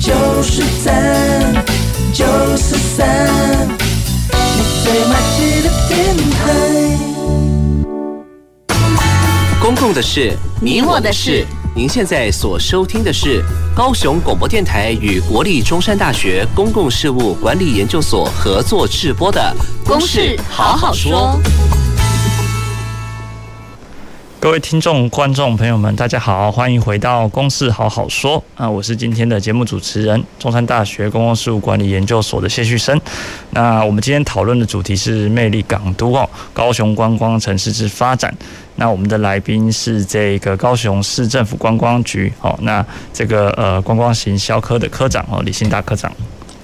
[0.00, 1.64] 九十三，
[2.12, 2.24] 九
[2.56, 3.68] 四三，
[4.30, 6.38] 你最默契的电台。
[9.60, 11.44] 公共的事，你我的事。
[11.80, 13.42] 您现在所收听的是
[13.74, 19.40] 高雄广播电台与国立中山大学公共事务管理研究所合作制播的
[19.88, 21.40] 《公事好好说》。
[24.38, 28.68] 各位听众、观众朋友们，大家好，欢迎回到《公事好好说》啊！
[28.68, 32.98] 我是今天的节目主持人，中山大学公共事务管理研究所的谢旭升。
[33.50, 38.34] 那我们今天讨论的主题是魅力港都哦，高雄观光城市之发展。
[38.80, 46.10] 那我们的来宾是这个高雄市政府观光局哦，那这个呃观光行销科的科长哦，李兴大科长，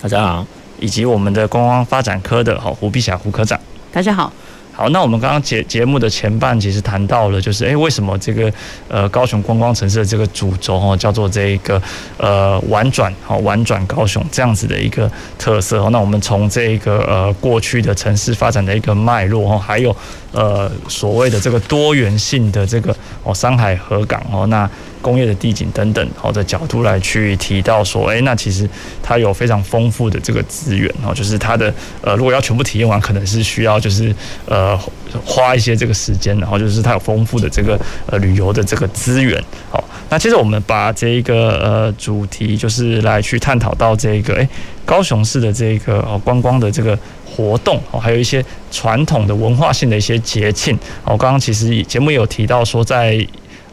[0.01, 0.47] 大家好，
[0.81, 3.61] 以及我们的观光发展科的哦胡碧霞胡科长，
[3.93, 4.33] 大家好。
[4.73, 8.53] 好，那我们刚刚节节目的前半其实谈到了，就是哎，为什么这个
[8.89, 11.81] 呃高雄观光城市的这个主轴哦，叫做这一个
[12.19, 15.89] 呃玩转好玩转高雄这样子的一个特色哦。
[15.91, 19.97] 那我们从这个呃过去的城市发展的一个脉络哦，还有
[20.37, 22.95] 呃所谓的这个多元性的这个
[23.25, 24.71] 哦山海河港哦那。
[25.03, 28.69] 工业的地景等等，好的角度来去提到说，哎，那其实
[29.01, 34.13] 它有非常丰富的这个资源哦，就是它的呃，如果要全部体验完，可能是需要就是
[34.47, 34.77] 呃
[35.25, 39.41] 花一些这个时间，然后就是它有丰富的这个呃旅游的这个资源。
[39.71, 44.49] 好，那接着我们把这一个呃主题就是来去探讨到这个哎
[44.85, 46.99] 高雄市的这个哦观光的这个
[47.37, 50.75] 活动哦，还有一些传统的文化性的一些节庆。
[51.05, 53.27] 哦，刚刚其实节目有提到说在。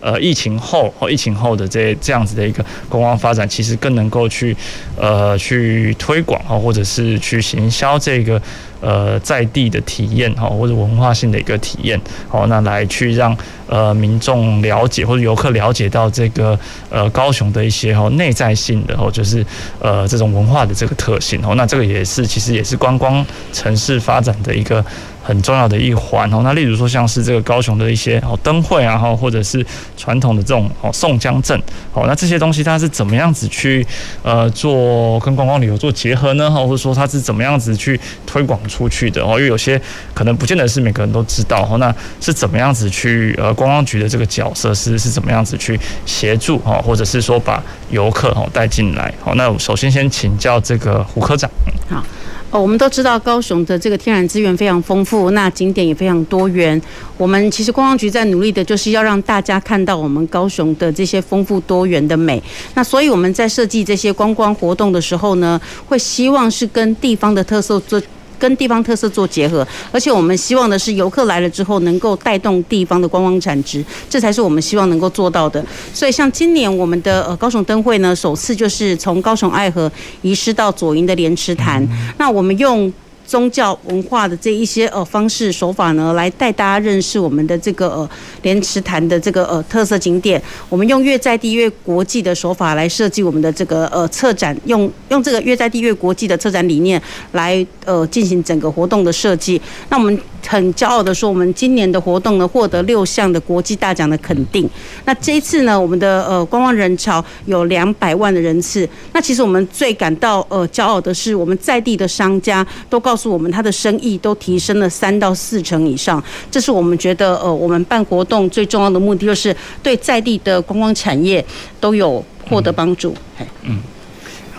[0.06, 4.54] 呃，疫情后或疫情后的这这样子的一个观光发展，其实更能够去
[4.98, 8.42] 呃去推广哈，或者是去行销这个
[8.82, 11.98] 呃在地的体验哈，或者文化性的一个体验，
[12.28, 13.34] 好，那来去让
[13.74, 16.60] 呃民众了解或者游客了解到这个
[16.90, 19.44] 呃高雄的一些哈内在性的哦就是
[19.80, 24.84] 呃这种文化的这个特性哦，那这个也是其实也是观光城市发展的一个。
[25.26, 31.58] 很重要的一环哦，那例如说像是这个高雄的一些哦灯会啊，哈或者是传统的这种哦宋江镇，
[31.94, 33.88] 哦那这些东西它是怎么样子去
[34.22, 36.52] 呃做跟观光旅游做结合呢？
[36.52, 39.24] 或者说它是怎么样子去推广出去的？
[39.24, 39.82] 哦，因为有些
[40.14, 49.14] 可能不见得是每个人都知道哦，那是怎么样子去呃观光局的这个角色是是怎么样子去协助哦，或者是说把游客哦带进来？
[49.22, 51.50] 好，那首先先请教这个胡科长。
[51.90, 52.04] 好。
[52.52, 56.80] 哦，我们都知道高雄的这个天然资源非常丰富，那景点也非常多元。
[57.18, 62.40] 我们其实观光局在努力的就是要让大家看到我们高雄的这些丰富多元的美。
[62.76, 68.00] 那所以我们在设计这些观光活动的时候呢，会希望是跟地方的特色做。
[68.38, 75.64] 跟地方特色做结合，而且我们希望的是游客来了之后能够带动地方的观光产值，这才是我们希望能够做到的。
[75.94, 79.92] 所以像今年我们的呃高雄灯会呢，首次就是从高雄爱河
[80.22, 81.86] 移师到左营的莲池潭，
[82.18, 82.92] 那我们用。
[83.34, 88.08] 宗教文化的这一些呃方式手法呢，来带大家认识我们的这个呃
[88.44, 90.40] 莲池潭的这个呃特色景点。
[90.70, 99.60] 我们用越在地越国际的手法来设计我们的这个呃策展，用用这个越在地越国际的策展理念来呃进行整个活动的设计。
[99.90, 100.16] 那我们
[100.48, 104.70] 很骄傲的说，我们今年的活动呢获得六项的国际大奖的肯定。
[105.06, 108.88] 那这一次呢，我们的呃观光人潮有两百万的人次。
[109.14, 116.24] 那其实我们最感到呃骄傲的是，我们在地的商家都告诉我们，他的生意都提升了三到四成以上。
[116.52, 121.44] 这是我们觉得呃我们办活动最重要的目的，就是对在地的观光产业
[121.80, 123.16] 都有获得帮助。
[123.40, 123.48] 嗯。
[123.64, 123.80] 嗯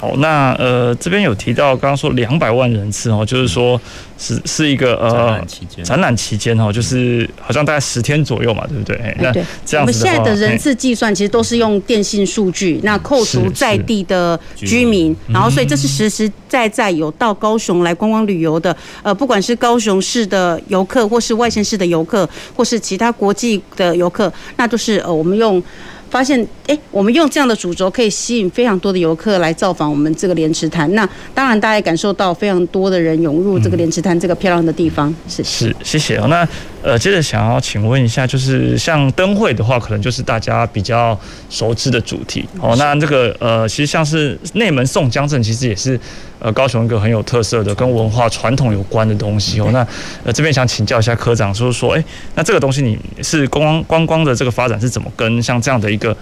[0.04, 3.80] 好，那呃这边有提到，刚刚说两百万人次哦，就是说
[4.18, 9.16] 是是一个呃展览期间，展览期间哦，就是好像大概十天左右嘛，对不对？
[9.18, 9.32] 那
[9.64, 25.62] 这样我们现在的人次计算其实都是用电信数据，那扣除在地的居民，然后所以这是实实在在有到高雄来观光旅游的，呃，不管是高雄市的游客，或是外县市的游客，或是其他国际的游客，那就是呃我们用。
[26.10, 30.92] 发现，哎，我们用这样的主轴可以吸引非常多的游客来造访我们这个莲池潭。
[30.94, 35.14] 那当然，大家也感受到非常多的人涌入这个莲池潭这个漂亮的地方。
[35.28, 36.26] 是是，谢谢哦。
[36.28, 36.46] 那
[36.82, 41.18] 呃，接着想要请问一下，就是像灯会的话，可能就是大家比较
[41.50, 42.74] 熟知的主题哦。
[42.78, 45.98] 那这个呃，其实像是内门宋江镇，其实也是。
[46.44, 49.70] 呃，高雄一个很有特色的跟文化传统有关的东西哦。
[49.72, 49.78] 那
[50.22, 56.14] 呃，这边想请教一下科长，就是说，哎，那这个东西你是观光观光的这个发展是怎么跟像这样的一个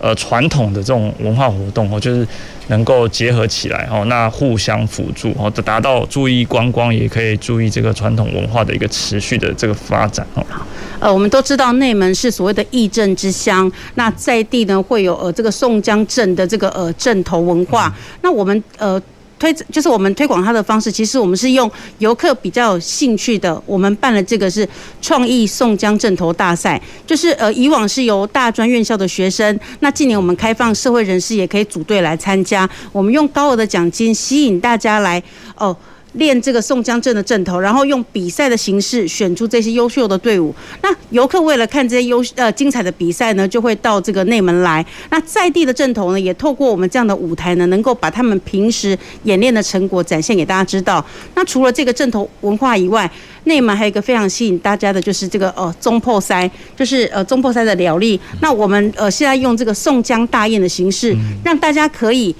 [0.00, 2.26] 呃传统的这种文化活动哦，就是
[2.66, 10.44] 能够结合起来哦，那互相辅助哦，达到注意观光也可以注意这个传统文化的一个持续的这个发展哦。
[10.98, 19.00] 呃，我们都知道内门是所谓的义镇之乡，那在地呢会有呃这个宋江镇的这个呃镇头文化，嗯、那我们呃。
[19.38, 24.68] 推就是我们推广它的方式，其实我们是用游客比较有兴趣的，我们办了这个是
[25.00, 35.22] 创意宋江镇头大赛，就是呃以往是由大专院校的学生，那今年我们开放社会人士也可以组队来参加，我们用高额的奖金吸引大家来
[35.56, 35.76] 哦。
[36.14, 40.54] 练这个宋江阵的阵头，然后用比赛的形式选出这些优秀的队伍。
[40.82, 44.84] 那游客为了看这些优呃精彩的比赛呢，就会到这个内门来。
[45.10, 51.04] 那在地的阵头呢，也透过我们这样的舞台呢，能够把他们平时演练的成果展现给大家知道。
[51.34, 53.10] 那除了这个阵头文化以外，
[53.44, 58.18] 内门还有一个非常吸引大家的，就是这个呃中破塞，就是呃中破塞的料理。
[58.40, 62.34] 那我们呃现在用这个宋江大宴的形式，让大家可以。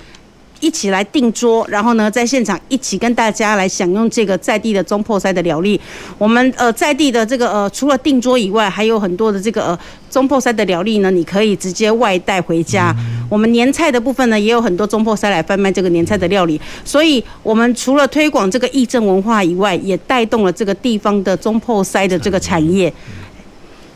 [0.61, 5.81] 一起来订桌，然后呢，在现场一起跟大家来享用这个在地的中破塞的料理。
[6.17, 9.79] 我们呃在地的这个呃除了订桌以外，还有很多的这个呃
[10.11, 12.95] 中破塞的料理呢，你可以直接外带回家。
[12.99, 16.61] 嗯、我们年菜的部分呢，也有很多中破塞来贩卖这个年菜的料理。
[16.85, 22.93] 所以，我们除了推广这个义政文化以外，也带动了这个地方的中破塞的这个产业。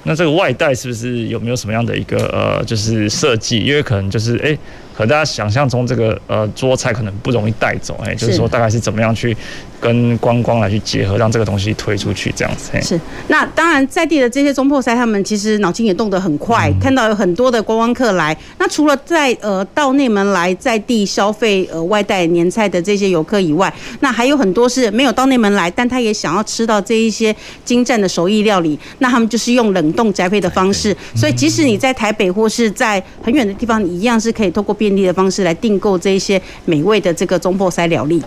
[0.04, 3.60] 那这个外带是不是有没有什么样的一个呃，就是设计？
[3.60, 4.46] 因为可能就是哎。
[4.46, 4.58] 诶
[4.96, 9.36] 可大家想象中这个呃桌菜可能不容易带走，哎，就是说大概是怎么样去
[9.80, 12.70] 跟观光来去结合，让这个东西推出去这样子。
[12.82, 18.36] 是，那当然在地的这些中破塞，他们其实脑筋也动得很快，嗯、看到有很多的观光客来。
[18.58, 27.34] 那除了在呃到内门来在地消费呃外带年菜的这些游客以外，那还有很多是没有到内门来，但他也想要吃到这一些
[27.64, 28.78] 精湛的手艺料理。
[28.98, 38.20] 那他们就是用冷冻宅配的方式，所以即使你在台北或是在很远的地方，你一样是可以透过便利的方式来订购这一些美味的这个中破塞料理。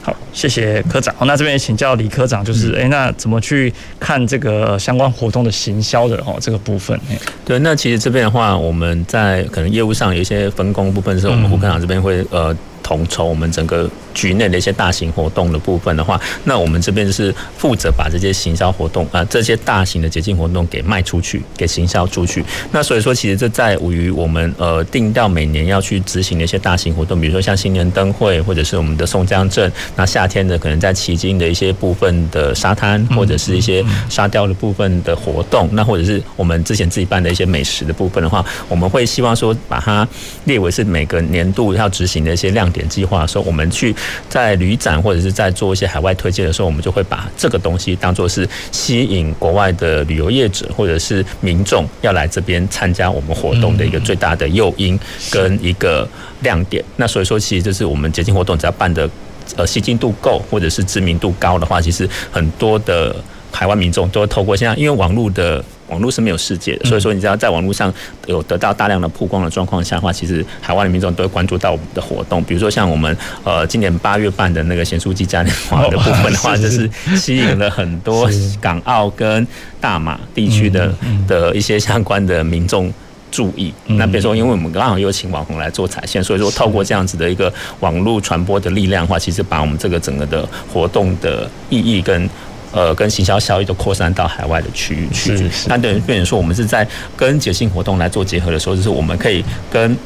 [0.00, 1.12] 好，谢谢科长。
[1.22, 6.96] 那这边也请教李科长，就是哎、欸，那怎么去看这个相关活动的行销的哦这个部分？
[7.44, 12.56] 对，那其实这边的话，我们在可能业务上有一些分工部分，是我们胡科长这边会呃。
[12.82, 22.44] 统筹我们整个局内的一些大型活动的部分的话，那我们这边是负责把这些行销活动啊，这些大型的节庆活动给卖出去，给行销出去。
[22.72, 29.70] 那所以说，其实这在于我们呃定调每年要去执行的一些大型活动，比如说像新年灯会，或者是我们的宋江镇。
[29.96, 40.06] 那夏天的可能在旗津的一些部分的沙滩，或者是一些沙雕的部分的活动，那或者是我们之前自己办的一些美食的部分的话，我们会希望说把它
[40.44, 42.80] 列为是每个年度要执行的一些亮点。
[42.90, 43.94] 计划说，我们去
[44.28, 54.98] 在旅展或者是在做一些海外推荐的时候，我们就会把这个东西当做是吸引国外的旅游业者或者是民众要来这边参加我们活动的一个最大的诱因
[55.30, 56.08] 跟一个
[56.40, 56.84] 亮点。
[56.96, 59.08] 那所以说，其实就是我们节庆活动只要办的
[59.56, 63.16] 呃吸金度够或者是知名度高的话，其实很多的
[63.50, 65.64] 海外民众都会透过现在因为网络的。
[65.90, 67.92] 网络是没有世界的，所以说你只要在网络上
[68.26, 72.42] 有得到大量的曝光的状况下的话，其实海外的民众都会关注到我们的活动。
[72.44, 73.14] 比如说像我们
[73.44, 78.30] 呃今年八月办的那个咸酥鸡嘉年华的部分的话， 就是吸引了很多
[78.60, 79.46] 港澳跟
[79.80, 80.94] 大马地区的
[81.26, 82.92] 的一些相关的民众
[83.30, 83.72] 注意。
[83.86, 92.30] 那比如说，因为我们刚好有请网红来做踩线，所以说透过这样子的一个网络传播的力量的话，其实把我们这个整个的活动的意义跟。
[92.72, 95.50] 呃，跟行销效益都扩散到海外的区域去。
[95.66, 99.96] 那等于变成说，我们是在跟节庆活动来做结合的时候，就是我们可以跟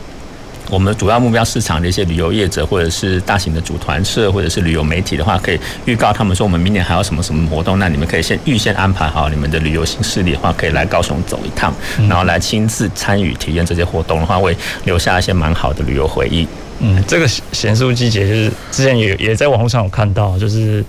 [0.70, 11.70] 我们主要目标市场的一些旅游业者，或者是大型的组团社，或者是旅游媒体的话，可以预告他们说，我们明年还有什么什么活动，那你们可以先预先安排好你们的旅游行事历的话，可以来高雄走一趟，
[12.08, 16.48] 然后来亲自参与体验这些活动的话，会留下一些蛮好的旅游回忆。
[16.80, 20.82] 嗯，这个咸酥鸡节就是之前也也在网络上有看到，就是。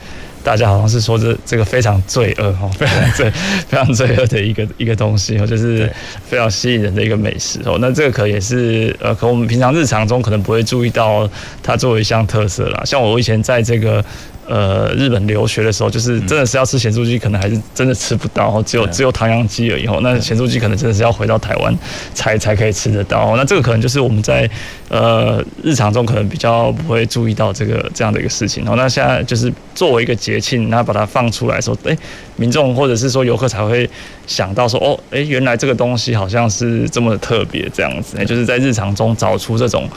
[0.46, 3.32] 大家好像是说这这个非常罪恶哈， 非常罪
[3.68, 5.91] 非常罪恶的一个一个东西哦，就是
[6.24, 7.80] 非常吸引人的一个美食哦。
[7.82, 11.28] 那这个可也是呃，可我们平常日常中可能不会注意到
[11.64, 12.84] 它作为一项特色啦。
[12.86, 14.06] 像我以前在这个。
[14.48, 19.86] 呃，日本留学的时候，就是真的是要吃咸酥鸡，可能还是真的吃不到，只有只有唐扬鸡而已。
[20.02, 21.76] 那咸酥鸡可能真的是要回到台湾
[22.14, 23.36] 才才可以吃得到。
[23.36, 24.50] 那这个可能就是我们在
[24.89, 28.64] 呃日常中可能比较不会注意到这个这样的一个事情。
[28.66, 31.98] 那现在就是作为一个节庆，那把它放出来说，哎，
[32.38, 33.90] 民众或者是说游客才会
[34.28, 38.18] 想到说，哦，哎，原来这个东西好像是这么的特别这样子。
[38.26, 39.90] 就是在日常中找出这种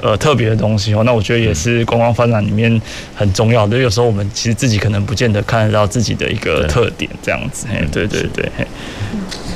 [0.00, 1.02] 呃特别的东西哦。
[1.04, 2.80] 那我觉得也是观光发展里面
[3.14, 3.76] 很重要的。
[3.76, 8.66] 有时候我们其实自己可能不见得看得到自己的一个特点，这样子，嘿，对对对，嘿。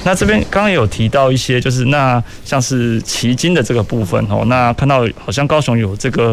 [0.06, 6.32] 那这边刚刚有提到一些，就是那像是奇经的这个部分哦，那看到好像高雄有这个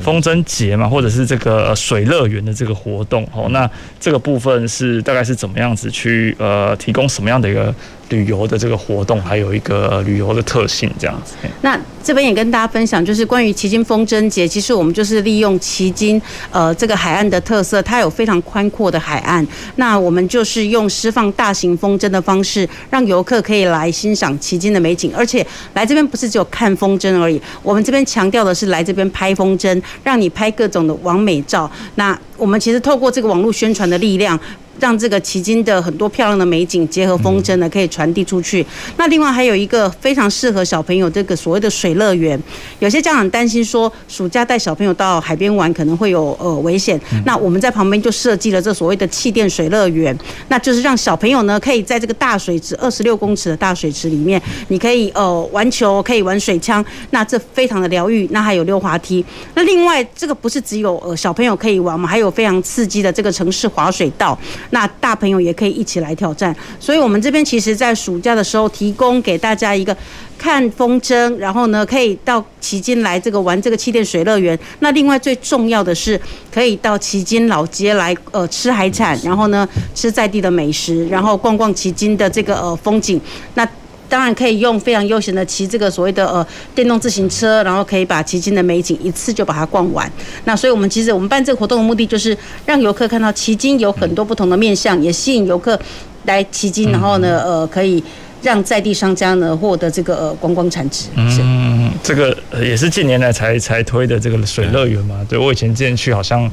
[0.00, 7.74] 风筝节嘛，或者是这个水乐园的这个活动哦，那这个部分是大概是怎么样子去呃提供什么样的一个？
[8.10, 11.34] 旅游的这个活动，还有一个旅游的特性，这样子。
[11.62, 19.46] 那这边也跟大家分享，就是关于旗津风筝节，其实我们就是利用旗津呃这个海岸的特色，它有非常宽阔的海岸，
[19.76, 31.70] 那我们就是用释放大型风筝的方式，让游客可以来欣赏旗津的美景，而且来这边不是只有看风筝而已，我们这边强调的是来这边拍风筝，让你拍各种的完美照。
[31.96, 34.38] 那我们其实透过这个网络宣传的力量。
[34.80, 38.64] 让这个旗津的很多漂亮的美景结合风筝呢，可以传递出去。
[38.96, 42.40] 那另外还有一个非常适合小朋友这个所谓的水乐园，
[42.78, 50.16] 有些家长担心说暑假带小朋友到海边玩可能会有呃危险，那我们在旁边就设计了这所谓的气垫水乐园，
[50.48, 58.28] 那就是让小朋友呢可以在这个大水池二十六公尺的大水池里面，你可以呃玩球，可以玩水枪，那这非常的疗愈。
[58.30, 59.24] 那还有溜滑梯，
[59.54, 64.38] 那另外这个不是只有呃小朋友可以玩嘛，还有非常刺激的这个城市滑水道。
[64.70, 69.96] 那大朋友也可以一起来挑战，所以我们这边其实，在暑假的时候，提供给大家一个
[70.36, 74.58] 看风筝，然后呢，可以到旗津来这个玩这个气垫水乐园。
[74.80, 76.20] 那另外最重要的是，
[76.52, 83.20] 可以到旗津老街来呃吃海产，然后呢吃在地的美食，然后逛逛旗津的这个呃风景。
[83.54, 83.66] 那
[84.08, 90.10] 当然可以用非常悠闲的骑这个所谓的呃电动自行车，然后可以把旗津的美景一次就把它逛完。
[90.44, 95.78] 那所以我们其实我们办这个活动的目的就是让游客看到旗津有很多不同的面向，也吸引游客
[96.24, 98.02] 来旗津，然后呢呃可以
[98.42, 101.08] 让在地商家呢获得这个呃观光产值。
[101.14, 105.26] 嗯，这个也是近年来才才推的这个水乐园嘛。
[105.28, 106.50] 对，我以前之前去好像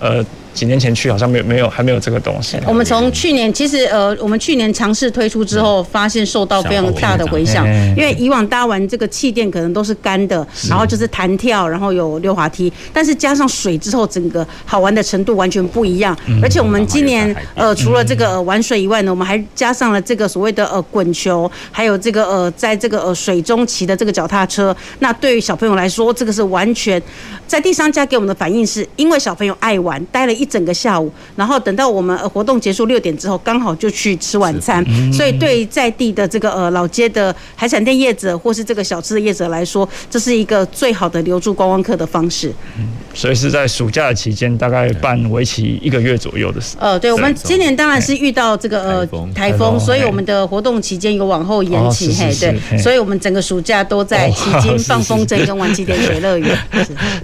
[0.00, 0.24] 呃。
[0.52, 2.58] 几年前去好像没有没有还没有这个东西。
[2.66, 7.66] 我们从去年其实呃，我们去年尝试推出之后，发现受到非常大的回响。
[7.96, 16.16] 因为以往搭完这个气垫可能都是干的，然后就是弹跳，然后有溜滑梯，但是加上水之后，整个好玩的程度完全不一样。
[16.42, 24.76] 而且我们今年呃，除了这个玩水以外呢，我们还加上了这个所谓的呃滚球，还有这个呃在这个呃水中骑的这个脚踏车。
[24.98, 27.00] 那对于小朋友来说，这个是完全
[27.46, 30.39] 在地商家给我们的反应是，因为小朋友爱玩，待了。
[30.40, 34.82] 一整个下午，然后等到我们活动结束六点之后，刚好就去吃晚餐。
[35.12, 42.50] 所以对在地的这个呃老街的海产店业者或是这个小吃的业者来说，这是一个最好的留住观光客的方式。
[42.78, 46.78] 嗯，所以是在暑假的期间，大概办为期一个月左右的时间。
[46.80, 52.14] 呃，对，我们今年当然是遇到这个呃台风，所以我们的活动期间有往后延期。
[52.14, 56.56] 嘿，对，所以我们整个暑假都在旗津放风筝跟玩气垫水乐园。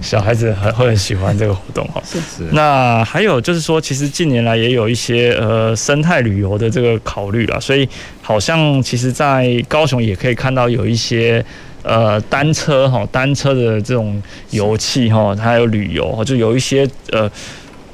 [0.01, 2.01] 小孩子很会很喜欢这个活动哈。
[2.05, 2.43] 是是。
[2.51, 3.06] 那。
[3.09, 7.87] 还有就是说，其实近年来也有一些呃生态旅游的这个考虑了，所以
[8.21, 11.43] 好像其实，在高雄也可以看到有一些
[11.83, 17.31] 呃单车哈单车的这种游憩哈，还有旅游哈，就有一些呃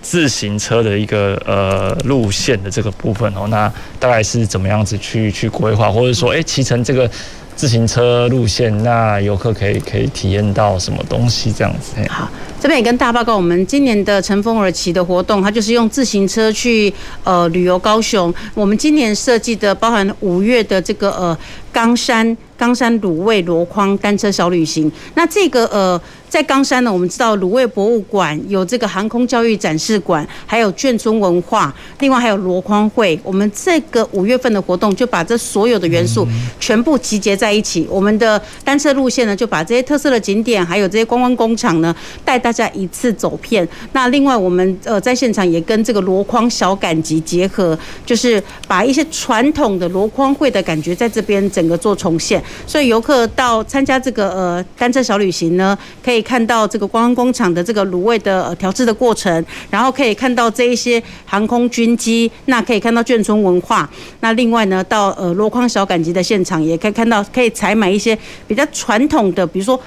[0.01, 7.09] 自行车的一个呃路线的这个部分哦，那大概是怎么样子去去规划，或者说哎骑乘这个
[7.55, 11.95] 自行车路线，那游客可以可以体验到什么东西这样子？
[12.09, 12.29] 好，
[12.59, 16.93] 这边也跟大家报告，我们今年的乘风而起的活动，它就是用自行车去
[17.23, 18.33] 呃旅游高雄。
[18.53, 21.37] 我们今年设计的包含五月的这个呃
[21.71, 25.99] 冈山冈山卤味箩筐单车小旅行，那这个呃。
[26.33, 33.19] 在冈山呢，我们知道鲁味博物馆有这个航空教育展示馆，还有眷村文化，另外还有箩筐会。
[33.23, 36.27] 我们这个五月份的活动就把这所有的元素
[36.59, 37.85] 全部集结在一起。
[37.87, 43.67] 我们的单车路线呢，就把这些特色的景点，还有这些观光工厂呢，带大家一次走遍。
[43.91, 52.43] 那另外我们呃在现场也跟这个箩筐小赶集结合，就是把一些传统的箩筐会的感觉在这边整个做重现。
[52.65, 56.22] 所以游客到参加这个呃单车小旅行呢，可以。
[56.23, 63.87] 看到这个观光工厂的这个卤味的调制的过程，然后可以看到这一些航空军机，那可以看到眷村文化。
[64.21, 68.17] 那另外呢，到呃箩筐小赶集的现场，也可以看到可以采买一些
[68.47, 69.79] 比较传统的，比如说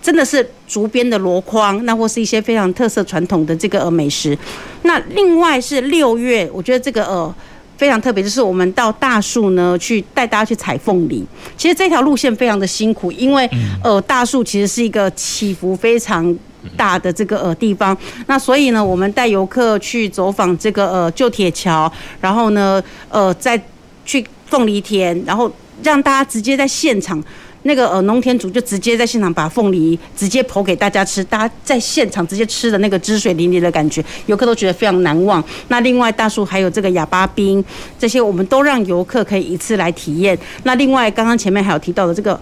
[0.00, 4.38] 真的是竹编的箩筐，那或是一些非常特色传统的这个呃美食。
[4.84, 7.34] 那另外是六月，我觉得这个呃。
[7.80, 11.24] 非常特别，就是我们到大树呢，去带大家去采凤梨。
[11.56, 13.48] 其实这条路线非常的辛苦，因为
[13.82, 16.36] 呃大树其实是一个起伏非常
[16.76, 17.96] 大的这个呃地方。
[18.26, 23.58] 那所以呢，我们带游客去走访这个呃旧铁桥，然后呢呃再
[24.04, 25.50] 去凤梨田，然后
[25.82, 27.24] 让大家直接在现场。
[27.64, 35.44] 那个呃，农田主就直接在现场把凤梨直接剖给大家吃，大家在现场直接吃的那个汁水淋漓的感觉，游客都觉得非常难忘。
[35.68, 37.62] 那另外大树还有这个哑巴冰，
[37.98, 40.38] 这些我们都让游客可以一次来体验。
[40.62, 42.40] 那另外刚刚前面还有提到的这个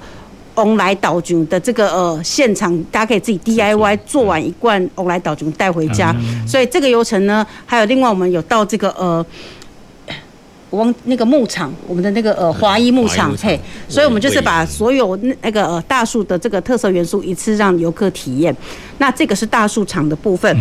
[0.55, 6.15] 翁来岛菌的这个呃现场，大家可以自己 DIY 做完一罐翁来岛菌带回家。
[6.47, 9.27] 所以这个流程呢，还有另外我们有到这个呃。
[10.71, 13.59] 我忘那个牧场，我们的那个呃华一牧场，嘿，
[13.89, 18.55] 所以我们就是把所有那个呃大树的这个特色元素一次让游客体验。
[18.99, 20.55] 那这个是大树场的部分。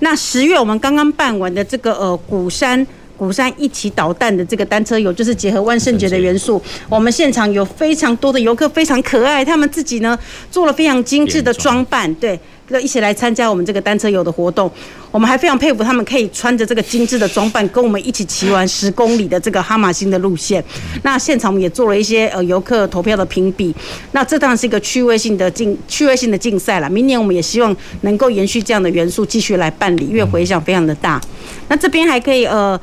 [0.00, 2.86] 那十月我们刚刚办完的这个呃鼓山
[3.16, 6.60] 鼓山一起捣蛋的这个单车游，就是结合万圣节的元素。
[6.88, 10.18] 我们现场有非常多的游客，非常可爱，他们自己呢
[10.50, 12.38] 做了非常精致的装扮，对。
[12.74, 14.70] 要一起来参加我们这个单车游的活动，
[15.10, 20.62] 我们还非常佩服他们可以穿着这个精致的装扮，跟我们一起骑完十公里的这个哈马星的路线。
[21.02, 23.74] 那现场我们也做了一些呃游客投票的评比，
[24.12, 26.90] 那这当然是一个趣味性的竞趣味性的竞赛了。
[26.90, 31.20] 明年我们也希望能够延续这样的元素，继续来办理，因为回响非常的大。
[31.68, 32.78] 那这边还可以呃。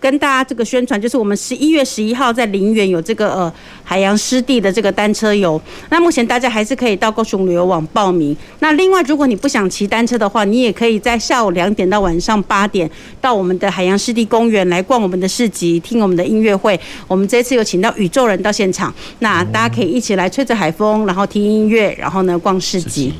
[0.00, 3.52] 跟大家这个宣传，就是我们十一月十一号在林园有这个呃
[3.84, 5.60] 海洋湿地的这个单车游。
[5.90, 8.34] 那目前大家还是可以到高雄旅游网报名。
[8.60, 12.90] 那另外，如果你不想骑单车的话，你也可以在下午两点到晚上八点
[13.20, 16.80] 到我们的海洋湿地公园来逛我们的市集，听我们的音乐会。
[17.06, 23.12] 我们这次有请到宇宙人到现场，那大家可以一起来吹着海风，然后听音乐，然后呢逛市集。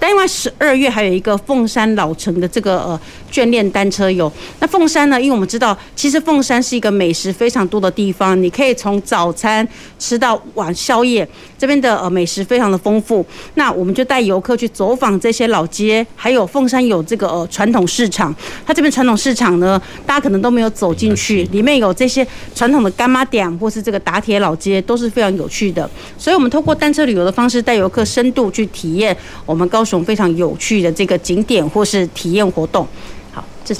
[0.00, 4.32] 但另外十二月还有一个凤山老城的这个呃眷恋单车游。
[4.60, 6.22] 那凤山呢，因为我们知道其实。
[6.22, 9.66] 凤山是一个美食非常多的地方，你可以从早餐
[9.98, 11.28] 吃到晚宵夜，
[11.58, 13.26] 这边的呃美食非常的丰富。
[13.54, 18.32] 那我们就带游客去走访这些老街，还有凤山有这个呃传统市场。
[18.64, 22.24] 它这边传统市场呢，大家可能都没有走进去，里面有这些
[22.54, 25.90] 传统的干妈店或是这个打铁老街，都是非常有趣的。
[26.16, 32.86] 所以，我们透过单车旅游的方式，带游客深度去体验我们高雄非常有趣的这个景点或是体验活动。
[33.32, 33.74] 好，这。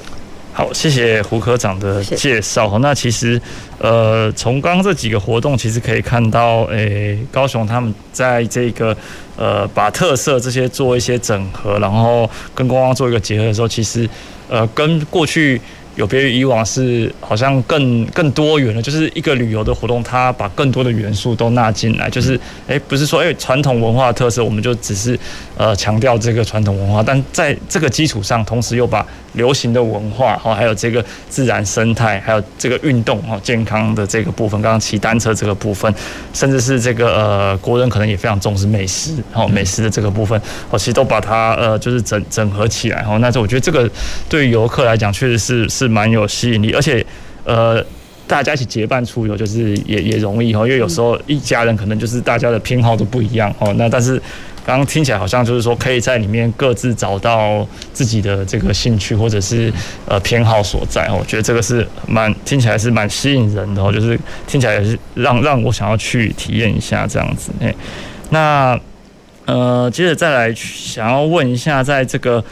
[0.55, 2.79] 好，谢谢胡科长的介绍。
[2.79, 3.41] 那其实，
[3.79, 8.97] 呃，从刚刚这几个活动，其实可以看到，诶、欸，高雄他们在这个，
[9.37, 14.09] 呃，把特色这些做一些整合，然后跟观光做一个结合的时候，其实，
[14.49, 15.61] 呃，跟过去。
[15.95, 25.19] 有别于以往是好像更更多元了，就是一个旅游的活动，它把更多的元素都纳进来，就是诶，不是说诶传统文化特色，我们就只是
[25.57, 35.95] 呃强调这个传统文化，但在这个基础上，同时又把流行的文化，哈，还有这个自然生态，还有这个运动哈健康的这个部分，刚刚骑单车这个部分，
[36.33, 40.41] 甚至是这个呃国人可能也非常重视美食，哈美食的这个部分，
[40.71, 43.91] 我其实都把它呃就是整整合起来，哈，那这我觉得这个
[44.29, 45.82] 对游客来讲，确实是。
[45.83, 47.05] 是蛮有吸引力，而且，
[47.45, 47.85] 呃，
[48.27, 53.75] 大家一起结伴出游，就是也也容易哈，因为有时候一家人可能就是大家的偏好都不一样哦。
[53.77, 54.17] 那但是
[54.65, 59.73] 刚刚听起来好像就是说，可以在里面各自找到自己的这个兴趣或者是
[60.07, 61.17] 呃偏好所在哦。
[61.21, 67.51] 我觉得这个是蛮听起来是蛮吸引人的哦，就是听起来也是让让我想要去体验一下这样子。
[68.31, 68.79] 那
[69.45, 72.43] 呃，接着再来想要问一下，在这个。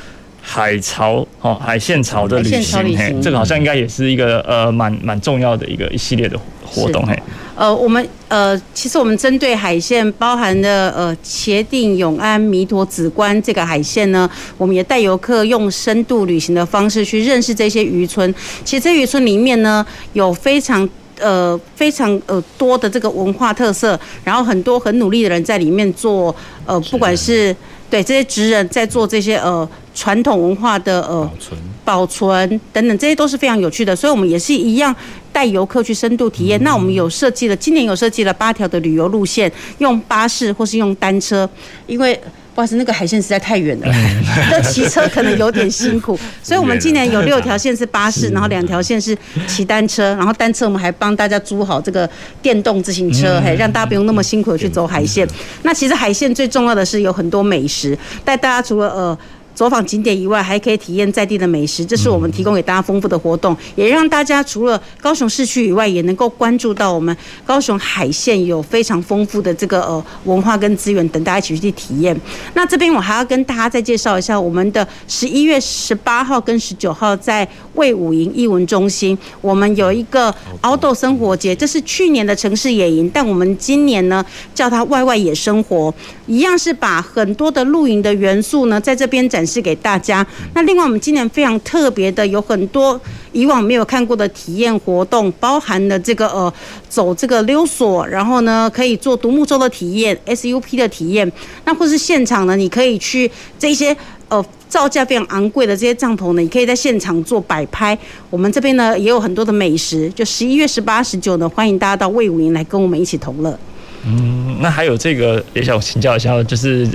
[0.41, 7.16] 海潮哦，海线潮的旅行，嘿，这个好像应该也是一个呃蛮蛮重要的一个一系列的活动，嘿。
[7.55, 18.34] 呃，我们呃，其实我们针对海线，包含的呃茄萣、永安、弥陀、梓官这个海线呢，我们也带游客用深度旅行的方式去认识这些渔村。
[18.64, 19.84] 其实这些渔村里面呢，
[20.14, 20.88] 有非常
[21.20, 26.34] 呃非常呃多的这个文化特色，然后很多很努力的人在里面做
[26.64, 27.55] 呃，不管是
[27.91, 29.68] 对这些职人在做这些呃。
[30.01, 34.96] 传统文化的呃保存、保存等等，这些都是非常有趣的，所以我们也是一样
[35.30, 36.59] 带游客去深度体验。
[36.62, 41.46] 嗯、那我们有设计了，今年有设计了八条的旅游路线，用巴士或是用单车，
[41.86, 42.18] 因为
[42.55, 43.86] 不好意思，那个海线实在太远了，
[44.51, 49.14] 那骑车可能有点辛苦， 所以我们今年有六条线是巴士，然后两条线是
[49.46, 52.09] 骑单车，然后单车我们还帮大家租好这个
[52.40, 55.28] 电动自行车，嘿，让大家不用那么辛苦的去走海线。
[55.62, 59.18] 那其实海线最重要的是有很多美食，带大家除了呃。
[59.61, 72.18] 走访景点以外，还可以体验在地的美食，这是我们提供给大家丰富的活动，也让大家除了高雄市区以外，也能够关注到我们高雄海线有非常丰富的这个呃文化跟资源，等大家一起去体验。
[72.54, 85.92] 那这边我还要跟大家再介绍一下，我们的十一月十八号跟十九号在魏武营艺文中心，我们有一个凹豆生活节，这是去年的城市野营，但我们今年呢叫它外外野生活，
[86.30, 89.60] 一样是把很多的露营的元素呢在这边展示。
[89.60, 90.26] 给大家。
[90.54, 92.98] 那另外，我们今年非常特别的，有很多
[93.32, 96.50] 以往没有看过的体验活动，包含了这个呃，
[96.88, 101.30] 走这个溜索，然后呢，可以做独木舟的体验，SUP 的体验。
[101.66, 103.94] 那或是现场呢，你可以去这些
[104.28, 107.98] 呃造价非常昂贵的这些帐篷呢，你可以在现场做摆拍。
[108.30, 113.58] 我们这边呢也有很多的美食，就十一月十八、十九呢，欢迎大家到魏武营来跟我们一起同乐。
[114.05, 116.88] 嗯，那还有这个也想请教一下，就是。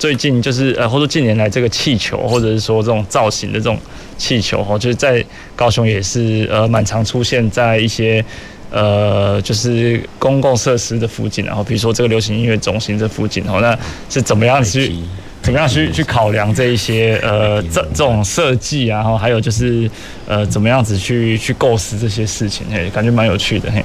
[0.00, 3.78] 最近就是呃，或者近年来这个气球，或者是说这种造型的这种
[4.16, 5.22] 气球哈，就是在
[5.54, 8.24] 高雄也是呃蛮常出现在一些
[8.70, 14.90] 呃就是公共设施的附近，然后比如说这个流行音乐中心这附近哦，那是怎么样去
[15.42, 19.90] 怎么样去去考量这一些呃这这种设计啊，然后还有就是
[20.26, 23.84] 呃怎么样子去去构思这些事情，嘿，感觉蛮有趣的嘿。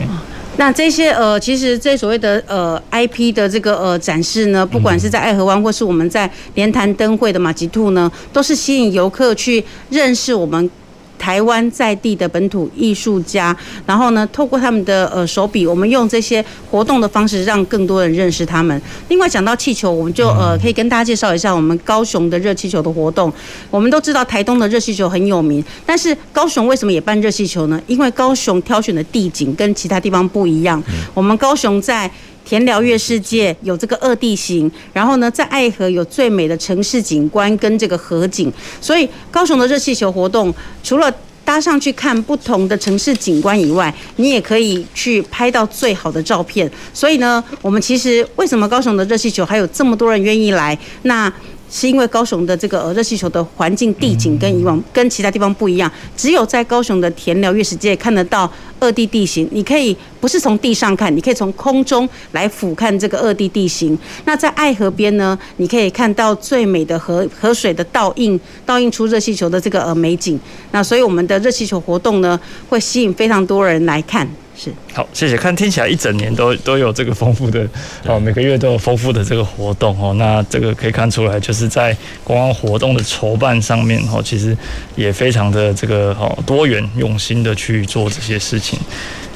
[0.57, 10.69] 那这些呃，其实这所谓的呃 IP 的这个呃展示呢，不管是在爱河湾或是我们在莲潭灯会的马吉兔呢，都是吸引游客去认识我们。
[11.17, 13.55] 台湾在地的本土艺术家，
[13.85, 18.79] 然后呢，透过他们的呃手笔，我们用这些活动的方式，让更多人认识他们。
[19.09, 23.31] 另外讲到气球，我们就呃可以跟大家介绍一下我们高雄的热气球的活动。
[23.69, 27.81] 我们都知道台东的热气球很有名，但是高雄为什么也办热气球呢？
[27.87, 30.81] 因为高雄挑选的地景跟其他地方不一样。
[31.13, 32.09] 我们高雄在
[32.45, 41.11] 田寮月世界有这个二地形，然后呢，在爱河有最美的城市景观跟这个河景，所以高雄的热气球活动除了
[41.43, 46.69] 搭上去看不同的城市景观以外，你也可以去拍到最好的照片。
[46.93, 50.77] 所以呢，我们其实为什么高雄的热气球还有这么多人愿意来？
[51.03, 51.31] 那
[51.75, 58.49] 是因为高雄的这个呃热气球的环境地景跟以往跟其他地方不一样，只有在高雄的田寮月世界看得到
[58.79, 59.45] 二地地形。
[59.51, 63.97] 你可以不是从地上看，你可以从空中来俯瞰这个二地地形。
[64.23, 70.39] 那在爱河边呢，你可以看到最美的河河水的倒映，倒映出热气球的这个呃美景。
[70.71, 74.25] 那所以我们的热气球活动呢，会吸引非常多人来看。
[74.57, 75.35] 是好，谢谢。
[75.35, 77.67] 看听起来一整年都都有这个丰富的
[78.05, 80.13] 哦，每个月都有丰富的这个活动哦。
[80.13, 84.57] 那这个可以看出来，就是在观光活动的筹办上面哦，其实
[84.95, 88.79] 也非常的这个哦多元用心的去做这些事情。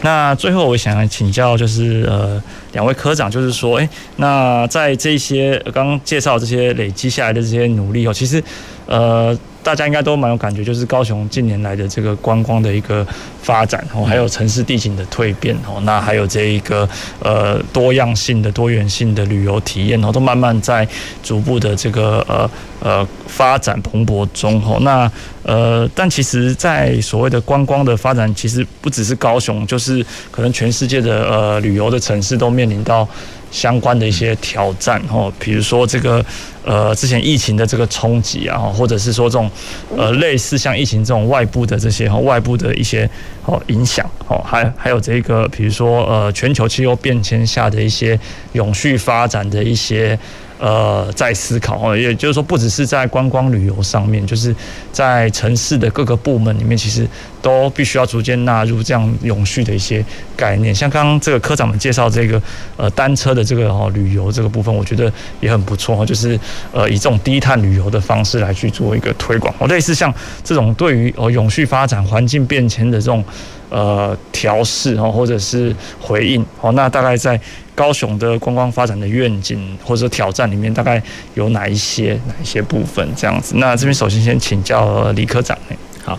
[0.01, 2.41] 那最后我想要请教，就是呃
[2.71, 8.41] 两位科长，就是说，诶，那在这些刚刚介绍这些累积下来的这些努力哦，其实
[8.89, 9.37] 呃。
[9.61, 13.05] 大家应该都蛮有感觉，就是高雄近年来的这个观光的一个
[13.41, 16.87] 发展哦，还有城市地景的蜕变哦，那还有这一个
[17.21, 20.87] 呃多样性的多元性的旅游体验哦，都慢慢在
[21.21, 24.79] 逐步的这个呃呃发展蓬勃中哦。
[24.81, 25.11] 那
[25.43, 33.07] 呃，但其实，在所谓的观光的发展，其实不只是高雄，就是可能全世界的呃旅游的城市都面临到。
[33.51, 36.23] 相关的一些挑战哦，比如说这个
[36.63, 39.49] 呃之前疫情的这个冲击啊，或者是说这种
[39.95, 43.09] 呃类似像疫情这种外部的这些外部的一些
[43.45, 48.19] 哦影响哦，还还有这个比如说呃全球气候变迁下的一些
[48.53, 50.17] 永续发展的一些
[50.59, 54.53] 呃在思考哦，也就是说，不只是在观光旅游上面，就是
[54.91, 57.07] 在城市的各个部门里面，其实
[57.41, 60.03] 都必须要逐渐纳入这样永续的一些
[60.35, 60.73] 概念。
[60.73, 62.41] 像刚刚这个科长们介绍这个
[62.77, 66.39] 呃单车的这个哦旅游这个部分，我觉得也很不错，就是
[66.71, 69.53] 呃以这种低碳旅游的方式来去做一个推广。
[69.59, 70.13] 哦，类似像
[70.43, 73.23] 这种对于呃永续发展、环境变迁的这种。
[73.71, 75.71] 呃，调试哦，或者是
[76.01, 77.39] 回应哦，那大概在
[77.75, 80.99] 高雄的观光发展的愿景或者挑战里面，大概
[81.35, 83.53] 有哪一些哪一些部分这样子？
[83.57, 85.55] 那这边首先先请教李科长。
[86.03, 86.17] 好，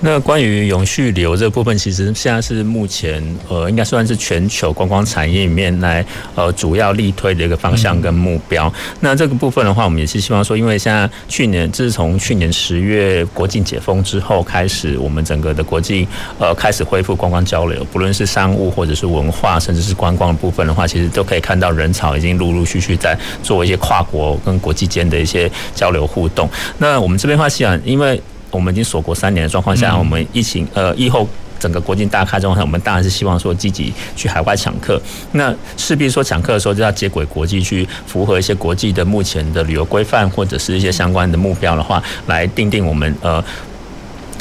[0.00, 6.04] 那关于永续旅游这部分，其实现在是目前呃，应该算是全球观光产业里面来
[6.34, 8.72] 呃主要力推的一个方向跟目标。
[9.00, 16.08] 那这个部分的话，我们也是希望说，因为现在去年自从去年十月国境解封之后开始，我们整个的国际
[16.38, 26.48] 呃开始恢复观光交流，不论是商务或者是文化，甚至是观光的部分的话，其实都可以看到人潮已经陆陆续续在做一些跨国跟国际间的一些交流互动。
[26.78, 28.20] 那我们这边话，希望因为
[28.50, 31.28] 我们已经锁国三年的状况下，我们疫情呃疫后
[31.58, 35.00] 整个国境大开状况下，我们当然是希望说积极去海外抢客。
[35.32, 43.42] 那势必说抢客的时候就要接轨国际，去符合一些国际的目前的旅游规范或者是一些相关的目标的话，来定定我们呃。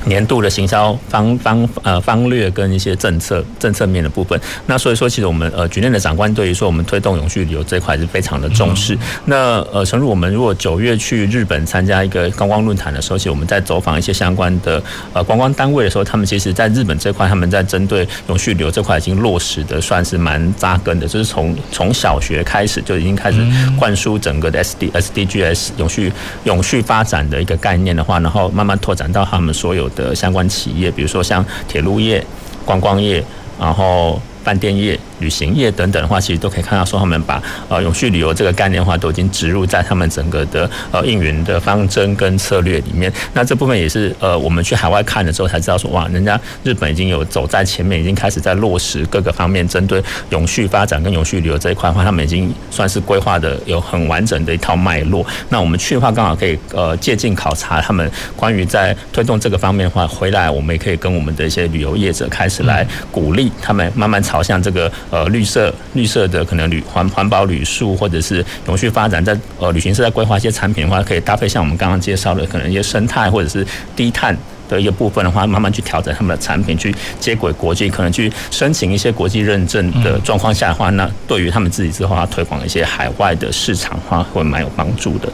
[0.08, 8.98] 年度的行销方方呃方略跟一些政策政策面的部分，那所以说其实我们呃局内的长官对于说我们推动永续旅游这块是非常的重视。
[9.26, 14.82] 那呃诚如我们如果九月去日本参加一个观光论坛的时候，其实我们在走访一些相关的
[15.14, 23.46] 呃观光单位的时候，他们其实在日本这块他们在针对永续旅游这块已经落实的算是蛮扎根的，就是从从小学开始就已经开始
[23.78, 26.12] 灌输整个的 S D S D G S 永续
[26.46, 32.24] 永续发展的一个概念的话，然后慢慢拓展到他们所有的相关企业，比如说像铁路业、
[32.64, 33.22] 观光业，
[33.60, 34.98] 然后饭店业。
[35.20, 43.12] 旅行业等等的话，其实都可以看到说他们把呃永续旅游这个概念的话，都已经植入在他们整个的呃运营的方针跟策略里面。
[43.34, 55.26] 那这部分也是呃我们去海外看的时候才知道说，哇，人家日本已经有走在前面，已经开始在落实各个方面针对永续发展跟永续旅游这一块的话，他们已经算是规划的有很完整的一套脉络。
[55.50, 64.92] 那我们去的话，刚好可以呃借镜考察他们关于在推动这个方面的话，回来我们也可以跟我们的一些旅游业者开始来鼓励他们慢慢朝向这个。
[65.10, 74.38] 呃，绿色绿色的可能旅环环保旅宿，或者是永续发展，在呃旅行社在规划一些产品的话，可以搭配像我们刚刚介绍的，可能一些生态或者是低碳
[74.68, 85.30] 的一个部分的话，慢慢去调整他们的产品，去接轨国际，可能去申请一些国际认证的状况下的话，那对于他们自己之后要推广一些海外的市场的话，会蛮有帮助的。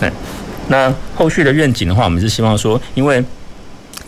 [0.00, 0.10] 对，
[0.68, 3.22] 那后续的愿景的话，我们是希望说，因为。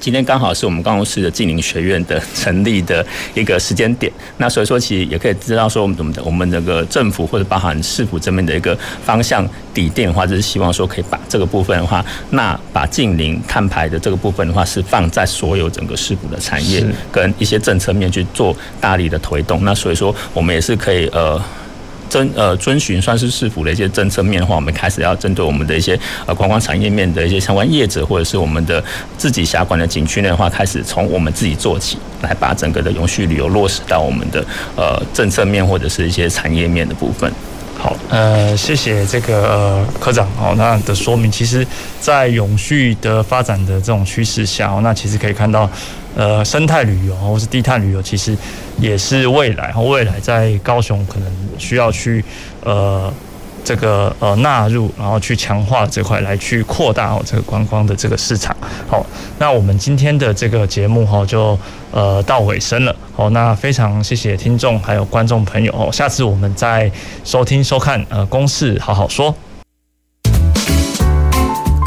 [0.00, 16.82] 今天刚好是我们高雄市的技能学院的成立的一个时间点，那所以说其实也可以知道说我们怎么的我们这个政府或者包含市府这边的一个方向底电的话，就是希望说可以把这个部分的话，那把净零碳排的这个部分的话，是放在所有整个市府的产业
[17.12, 19.62] 跟一些政策面去做大力的推动。
[19.64, 21.40] 那所以说我们也是可以呃。
[22.10, 28.82] 遵呃遵循算是市府的一些政策面的话，我们开始要针对我们的一些呃观光产业面的一些相关业者，或者是我们的
[29.16, 34.44] 自己辖管的景区内的话，开始从我们自己做起，来把整个的永续旅游落实到我们的
[34.76, 37.32] 呃政策面或者是一些产业面的部分。
[37.80, 41.66] 好，呃，谢谢这个呃科长哦，那的说明，其实，
[41.98, 45.68] 在永续的发展的这种趋势下，那其实可以看到。
[46.16, 48.36] 呃，生态旅游或是低碳旅游，其实
[48.80, 49.72] 也是未来。
[49.74, 52.22] 未来在高雄可能需要去
[52.64, 53.14] 呃
[53.70, 58.56] 这个呃纳入，然后去强化这块，来去扩大哦这个观光的这个市场。
[58.88, 59.06] 好，
[59.38, 61.56] 那我们今天的这个节目哈就
[61.92, 62.96] 呃到尾声了。
[63.14, 66.90] 好，那非常谢谢听众还有观众朋友哦，下次我们再
[67.22, 69.32] 收听收看呃公事好好说。